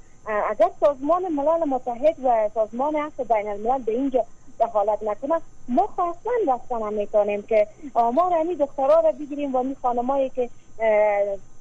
اگر 0.51 0.71
سازمان 0.81 1.29
ملل 1.29 1.69
متحد 1.69 2.17
و 2.25 2.51
سازمان 2.55 2.97
عفو 2.97 3.25
بین 3.25 3.49
الملل 3.49 3.83
به 3.83 3.93
اینجا 3.93 4.25
دخالت 4.61 5.03
نکنه 5.03 5.41
ما 5.69 5.87
خاصا 5.87 6.31
رفتن 6.49 6.95
می‌کنیم 6.95 7.43
که 7.43 7.69
آمار 7.95 8.33
همی 8.33 8.57
دخترها 8.57 9.01
را 9.01 9.13
بگیریم 9.13 9.55
و 9.55 9.63
می 9.63 9.77
خانمایی 9.83 10.31
که 10.31 10.51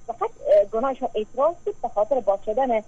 فقط 0.07 0.29
گناهشان 0.71 1.09
اعتراض 1.15 1.55
بود 1.65 1.81
به 1.81 1.87
خاطر 1.87 2.19
باز 2.19 2.39
شدن 2.45 2.83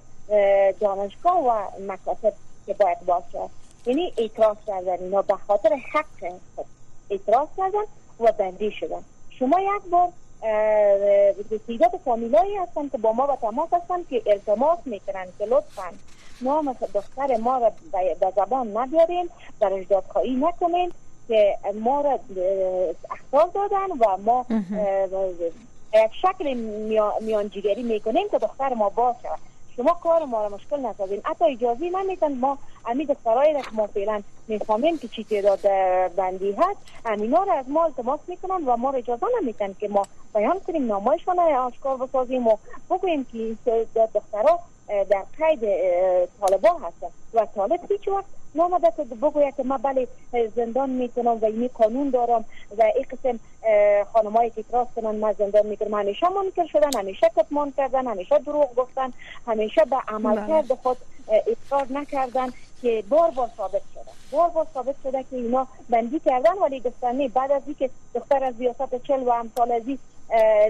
دانشگاه 0.80 1.38
و 1.38 1.52
مکاتب 1.92 2.34
که 2.66 2.74
باید 2.74 3.00
باز 3.06 3.24
شد. 3.32 3.50
یعنی 3.86 4.14
اعتراض 4.18 4.58
کردن 4.68 5.04
اینا 5.04 5.22
به 5.22 5.34
خاطر 5.34 5.70
حق 5.94 6.34
اعتراض 7.10 7.48
کردن 7.58 7.84
و 8.20 8.32
بندی 8.32 8.72
شدن. 8.72 9.04
شما 9.30 9.60
یک 9.60 9.90
بار 9.92 10.10
تعداد 11.68 12.00
فامیلایی 12.06 12.56
هستن 12.56 12.90
که 12.90 12.98
با 12.98 13.12
ما 13.12 13.28
به 13.28 13.36
تماس 13.36 13.74
هستن 13.74 14.04
که 14.10 14.24
التماس 14.26 14.80
می‌کنن 14.86 15.26
که 15.40 15.46
لطفا 15.46 15.92
نام 16.42 16.76
دختر 16.94 17.38
ما 17.38 17.58
را 17.58 17.72
به 18.20 18.34
زبان 18.36 18.78
نبیارین 18.78 19.30
در 19.60 19.70
دادخواهی 19.90 20.36
نکنین 20.36 20.92
که 21.28 21.58
ما 21.82 22.02
را 22.02 22.20
اخبار 23.12 23.50
دادن 23.54 23.92
و 24.00 24.18
ما 24.18 24.46
یک 25.94 26.12
شکل 26.22 26.54
میانجیگری 27.22 27.84
می‌کنیم 27.84 28.30
که 28.32 28.38
دختر 28.38 28.74
ما 28.74 28.90
باشه. 28.90 29.30
شما 29.76 29.94
کار 29.94 30.26
ما 30.26 30.44
را 30.44 30.50
مشکل 30.50 30.80
نسازین. 30.80 31.22
حتی 31.24 31.46
اجازه 31.46 31.90
نمیتن 31.90 32.34
ما 32.34 32.58
امی 32.86 33.06
دخترایی 33.06 33.54
را 33.54 33.62
که 33.62 33.72
ما 33.74 33.88
فعلا 33.88 34.22
می‌فهمیم 34.48 34.98
که 34.98 35.08
چی 35.08 35.24
تعداد 35.24 35.62
بندی 36.16 36.52
هست 36.52 36.80
امینا 37.06 37.44
را 37.44 37.54
از 37.54 37.66
ما 37.70 37.84
التماس 37.84 38.20
می‌کنن 38.28 38.64
و 38.66 38.78
ما 38.78 38.90
را 38.90 38.98
اجازه 38.98 39.26
نمیتن 39.42 39.76
که 39.80 39.88
ما 39.88 40.06
بیان 40.36 40.60
کنیم 40.60 40.88
نامایشان 40.88 41.40
آشکار 41.40 41.98
بسازیم 41.98 42.48
و 42.48 42.58
بگوییم 42.90 43.28
که 43.66 43.88
دخترها 44.16 44.60
در 44.90 45.24
قید 45.38 45.60
طالبان 46.40 46.82
هستن 46.82 47.08
و 47.34 47.48
طالب 47.56 47.92
هیچ 47.92 48.08
وقت 48.08 48.26
نامده 48.56 48.94
که 48.98 49.04
بگوید 49.04 49.56
که 49.56 49.64
من 49.64 49.78
بله 49.78 50.08
زندان 50.56 50.90
می‌کنم 50.90 51.38
و 51.42 51.46
این 51.46 51.70
قانون 51.74 52.10
دارم 52.10 52.46
و 52.78 52.84
این 52.84 53.06
قسم 53.12 53.40
خانمایی 54.14 54.50
که 54.50 54.58
اعتراض 54.58 54.88
کنن 54.96 55.16
من 55.16 55.34
زندان 55.34 55.66
می‌کنم 55.66 55.94
همیشه 55.94 56.30
منکر 56.30 56.66
شدن 56.66 57.00
همیشه 57.00 57.32
کتمان 57.38 57.74
کردن 57.78 58.08
همیشه 58.08 58.40
دروغ 58.40 58.76
گفتن 58.76 59.14
همیشه 59.48 59.86
به 59.86 59.98
عملکرد 60.08 60.68
بله. 60.68 60.78
خود 60.84 60.98
اصرار 61.28 61.88
نکردن 61.90 62.50
که 62.82 63.04
بار 63.10 63.32
بار 63.32 63.50
ثابت 63.58 63.82
شده 63.94 64.12
بار 64.32 64.50
بار 64.50 64.68
ثابت 64.74 64.96
شده 65.04 65.24
که 65.24 65.36
اینا 65.36 65.68
بندی 65.90 66.20
کردن 66.20 66.54
ولی 66.54 66.80
گفتن 66.80 67.28
بعد 67.28 67.52
از 67.52 67.62
اینکه 67.66 67.90
دختر 68.16 68.44
از 68.44 68.54
ریاست 68.60 69.04
چل 69.04 69.24
و 69.24 69.30
امثال 69.30 69.72
از 69.72 69.82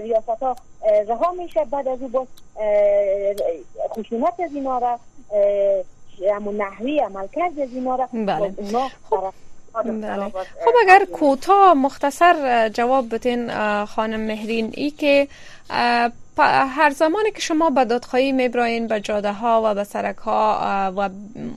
ریاست 0.02 0.28
ها 0.28 0.56
رها 1.08 1.32
میشه 1.32 1.64
بعد 1.64 1.88
از 1.88 2.02
او 2.02 2.08
باز 2.08 2.26
خشونت 3.90 4.40
از 4.40 4.54
اینا 4.54 4.78
را 4.78 4.98
همون 6.34 6.56
نحوی 6.56 7.00
عمل 7.00 7.26
کرد 7.26 7.60
از 7.60 7.68
اینا 7.74 7.96
را 7.96 8.08
بله. 8.12 8.54
خب. 9.10 9.32
بله. 9.74 10.28
خب 10.64 10.72
اگر 10.82 11.04
کوتاه 11.04 11.74
مختصر 11.74 12.68
جواب 12.68 13.14
بتین 13.14 13.50
خانم 13.84 14.20
مهرین 14.20 14.72
ای 14.76 14.90
که 14.90 15.28
هر 16.38 16.90
زمانی 16.90 17.30
که 17.30 17.40
شما 17.40 17.70
به 17.70 17.84
دادخواهی 17.84 18.32
میبراین 18.32 18.86
به 18.86 19.00
جاده 19.00 19.32
ها 19.32 19.62
و 19.64 19.74
به 19.74 19.84
سرک 19.84 20.16
ها 20.16 20.92
و 20.96 21.08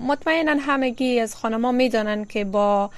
مطمئنا 0.07 0.55
همگی 0.59 1.19
از 1.19 1.35
خانما 1.35 1.71
می‌دانند 1.71 2.27
که 2.27 2.45
با 2.45 2.89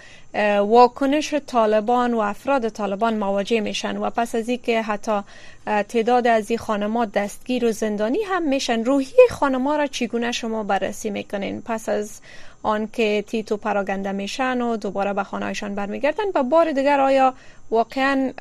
واکنش 0.60 1.34
طالبان 1.34 2.14
و 2.14 2.20
افراد 2.20 2.70
طالبان 2.70 3.18
مواجه 3.18 3.62
میشن 3.62 3.98
و 3.98 4.10
پس 4.10 4.36
از 4.36 4.50
اینکه 4.50 4.82
حتی 4.82 5.22
تعداد 5.66 6.28
از 6.28 6.50
این 6.50 6.60
خانما 6.60 7.06
دستگیر 7.06 7.66
و 7.66 7.72
زندانی 7.72 8.20
هم 8.28 8.44
میشن 8.44 8.84
روحی 8.84 9.18
خانما 9.30 9.76
را 9.76 9.88
چگونه 9.88 10.32
شما 10.32 10.64
بررسی 10.64 11.10
می‌کنین؟ 11.10 11.62
پس 11.62 11.90
از 11.90 12.20
آنکه 12.64 13.24
تیتو 13.28 13.58
پراگنده 13.58 14.12
میشن 14.12 14.62
و 14.62 14.78
دوباره 14.78 15.14
به 15.14 15.24
خانهایشان 15.24 15.76
برمیگردن 15.76 16.24
و 16.36 16.44
بار 16.44 16.72
دیگر 16.72 17.00
آیا 17.00 17.34
واقعا 17.70 18.34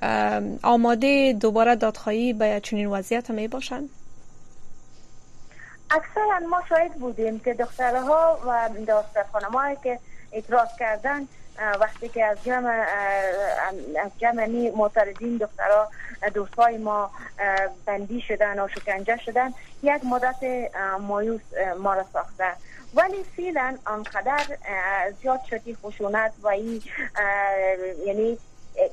آماده 0.62 1.32
دوباره 1.32 1.76
دادخواهی 1.76 2.32
به 2.32 2.60
چنین 2.60 2.86
وضعیت 2.86 3.30
می 3.30 3.48
باشند؟ 3.48 3.90
اکثرا 5.90 6.38
ما 6.50 6.62
شاید 6.68 6.94
بودیم 6.94 7.38
که 7.38 7.54
دخترها 7.54 8.38
و 8.46 8.68
دختر 8.88 9.24
خانمایی 9.32 9.76
که 9.82 9.98
اعتراض 10.32 10.68
کردن 10.78 11.28
وقتی 11.80 12.08
که 12.08 12.24
از 12.24 12.44
جمع 12.44 12.86
از 14.04 14.10
جمع 14.18 14.70
معترضین 14.76 15.36
دخترها 15.36 15.88
دوستای 16.34 16.78
ما 16.78 17.10
بندی 17.86 18.20
شدن 18.20 18.64
و 18.64 18.68
شکنجه 18.68 19.16
شدن 19.16 19.54
یک 19.82 20.04
مدت 20.04 20.70
مایوس 21.00 21.40
ما 21.80 21.94
را 21.94 22.04
ساخته 22.12 22.52
ولی 22.94 23.24
فعلا 23.36 23.78
آنقدر 23.86 24.44
زیاد 25.22 25.40
شدی 25.50 25.76
خشونت 25.82 26.32
و 26.42 26.48
این 26.48 26.82
یعنی 28.06 28.38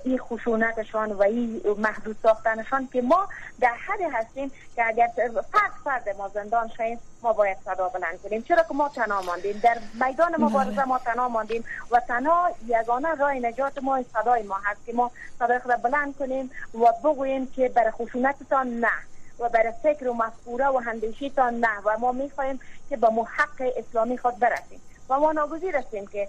این 0.04 0.18
خشونتشان 0.18 1.12
و 1.12 1.22
این 1.22 1.62
محدود 1.78 2.18
ساختنشان 2.24 2.90
که 2.94 3.02
ما 3.02 3.28
در 3.60 3.74
حد 3.88 4.00
هستیم 4.14 4.52
که 4.76 4.88
اگر 4.88 5.08
فرد 5.52 5.72
فرد 5.84 6.10
ما 6.18 6.28
زندان 6.28 6.70
شاییم 6.78 7.00
ما 7.24 7.34
باید 7.34 7.58
صدا 7.66 7.90
بلند 7.90 8.22
کنیم. 8.22 8.42
چرا 8.42 8.64
که 8.64 8.74
ما 8.74 8.90
تنها 8.90 9.22
ماندیم. 9.22 9.60
در 9.64 9.78
میدان 10.06 10.42
مبارزه 10.42 10.84
ما 10.84 11.00
تنها 11.00 11.30
ماندیم 11.30 11.64
و 11.92 12.00
تنها 12.00 12.52
یگانه 12.68 13.16
راه 13.16 13.34
نجات 13.34 13.84
ما 13.84 14.04
صدای 14.14 14.44
ما 14.44 14.56
هست 14.64 14.86
که 14.86 14.94
ما 14.94 15.12
صدای 15.40 15.60
خود 15.60 15.76
بلند 15.76 16.18
کنیم 16.18 16.52
و 16.74 16.92
بگوییم 17.04 17.52
که 17.52 17.70
برای 17.70 17.92
خشونتتان 17.92 18.68
نه 18.68 18.92
و 19.40 19.50
برای 19.50 19.74
فکر 19.84 20.08
و 20.08 20.14
مفکوره 20.14 20.68
و 20.68 20.82
اندیشیتان 20.88 21.54
نه 21.54 21.80
و 21.86 21.98
ما 21.98 22.12
می‌خواهیم 22.12 22.60
که 22.90 22.98
به 22.98 23.10
محق 23.10 23.72
اسلامی 23.78 24.18
خود 24.18 24.40
برسیم. 24.40 24.82
و 25.12 25.20
ما 25.20 25.32
ناگزیر 25.32 25.76
هستیم 25.78 26.08
که 26.08 26.28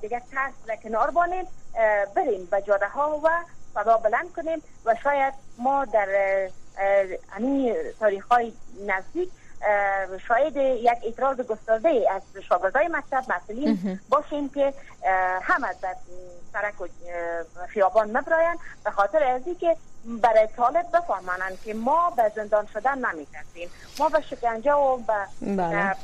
دیگه 0.00 0.22
ترس 0.32 0.52
را 0.68 0.76
کنار 0.76 1.10
بانیم 1.10 1.44
بریم 2.14 2.48
به 2.50 2.62
جاده 2.62 2.88
ها 2.88 3.20
و 3.24 3.28
صدا 3.74 3.96
بلند 3.96 4.32
کنیم 4.32 4.62
و 4.84 4.94
شاید 5.02 5.34
ما 5.58 5.84
در 5.84 6.08
همین 7.30 7.74
تاریخ 8.00 8.26
های 8.26 8.52
نزدیک 8.86 9.30
شاید 10.28 10.56
یک 10.56 10.98
اعتراض 11.02 11.40
گسترده 11.40 12.06
از 12.10 12.22
شاگردای 12.48 12.88
مکتب 12.88 13.24
مسئولین 13.28 14.00
باشیم 14.08 14.48
که 14.48 14.74
همه 15.42 15.68
در 15.82 15.94
سرک 16.52 16.80
و 16.80 16.86
خیابان 17.66 18.16
مبراین 18.16 18.56
به 18.84 18.90
خاطر 18.90 19.22
ازی 19.22 19.54
که 19.54 19.76
برای 20.04 20.48
طالب 20.56 20.86
بفهمانند 20.94 21.58
که 21.64 21.74
ما 21.74 22.12
به 22.16 22.32
زندان 22.36 22.66
شدن 22.74 22.98
نمیترسیم. 22.98 23.68
ما 23.98 24.08
به 24.08 24.20
شکنجه 24.30 24.72
و 24.72 24.96
به 24.96 25.14
بله. 25.56 25.94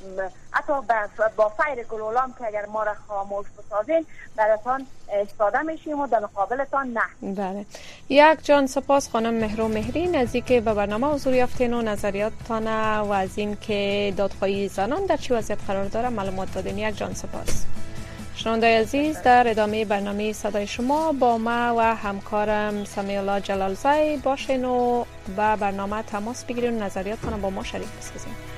حتی 0.50 0.72
با 1.36 1.48
فیر 1.48 1.84
گلولام 1.84 2.34
که 2.38 2.46
اگر 2.46 2.66
ما 2.66 2.82
را 2.82 2.94
خاموش 3.08 3.46
بسازین 3.58 4.06
براتان 4.36 4.86
استاده 5.12 5.62
میشیم 5.62 6.00
و 6.00 6.06
در 6.06 6.20
مقابلتان 6.20 6.92
نه. 6.92 7.34
بله. 7.34 7.66
یک 8.08 8.44
جان 8.44 8.66
سپاس 8.66 9.10
خانم 9.10 9.34
مهرو 9.34 9.68
مهری 9.68 10.40
که 10.40 10.60
به 10.60 10.74
برنامه 10.74 11.06
حضور 11.06 11.34
یافتین 11.34 11.74
و 11.74 11.82
نظریاتتان 11.82 12.66
و 13.00 13.12
از 13.12 13.38
این 13.38 13.56
که 13.56 14.14
دادخواهی 14.16 14.68
زنان 14.68 15.06
در 15.06 15.16
چی 15.16 15.34
وضعیت 15.34 15.58
قرار 15.66 15.84
داره 15.84 16.08
معلومات 16.08 16.54
دادین. 16.54 16.78
یک 16.78 16.96
جان 16.96 17.14
سپاس. 17.14 17.64
شنونده 18.36 18.80
عزیز 18.80 19.22
در 19.22 19.48
ادامه 19.48 19.84
برنامه 19.84 20.32
صدای 20.32 20.66
شما 20.66 21.12
با 21.12 21.38
ما 21.38 21.74
و 21.78 21.94
همکارم 21.94 22.84
سمیلا 22.84 23.40
جلالزای 23.40 24.16
باشین 24.16 24.64
و 24.64 25.04
با 25.36 25.56
برنامه 25.56 26.02
تماس 26.02 26.44
بگیرین 26.44 26.82
و 26.82 26.84
نظریاتتان 26.84 27.40
با 27.40 27.50
ما 27.50 27.64
شریک 27.64 27.88
بسازین. 27.88 28.53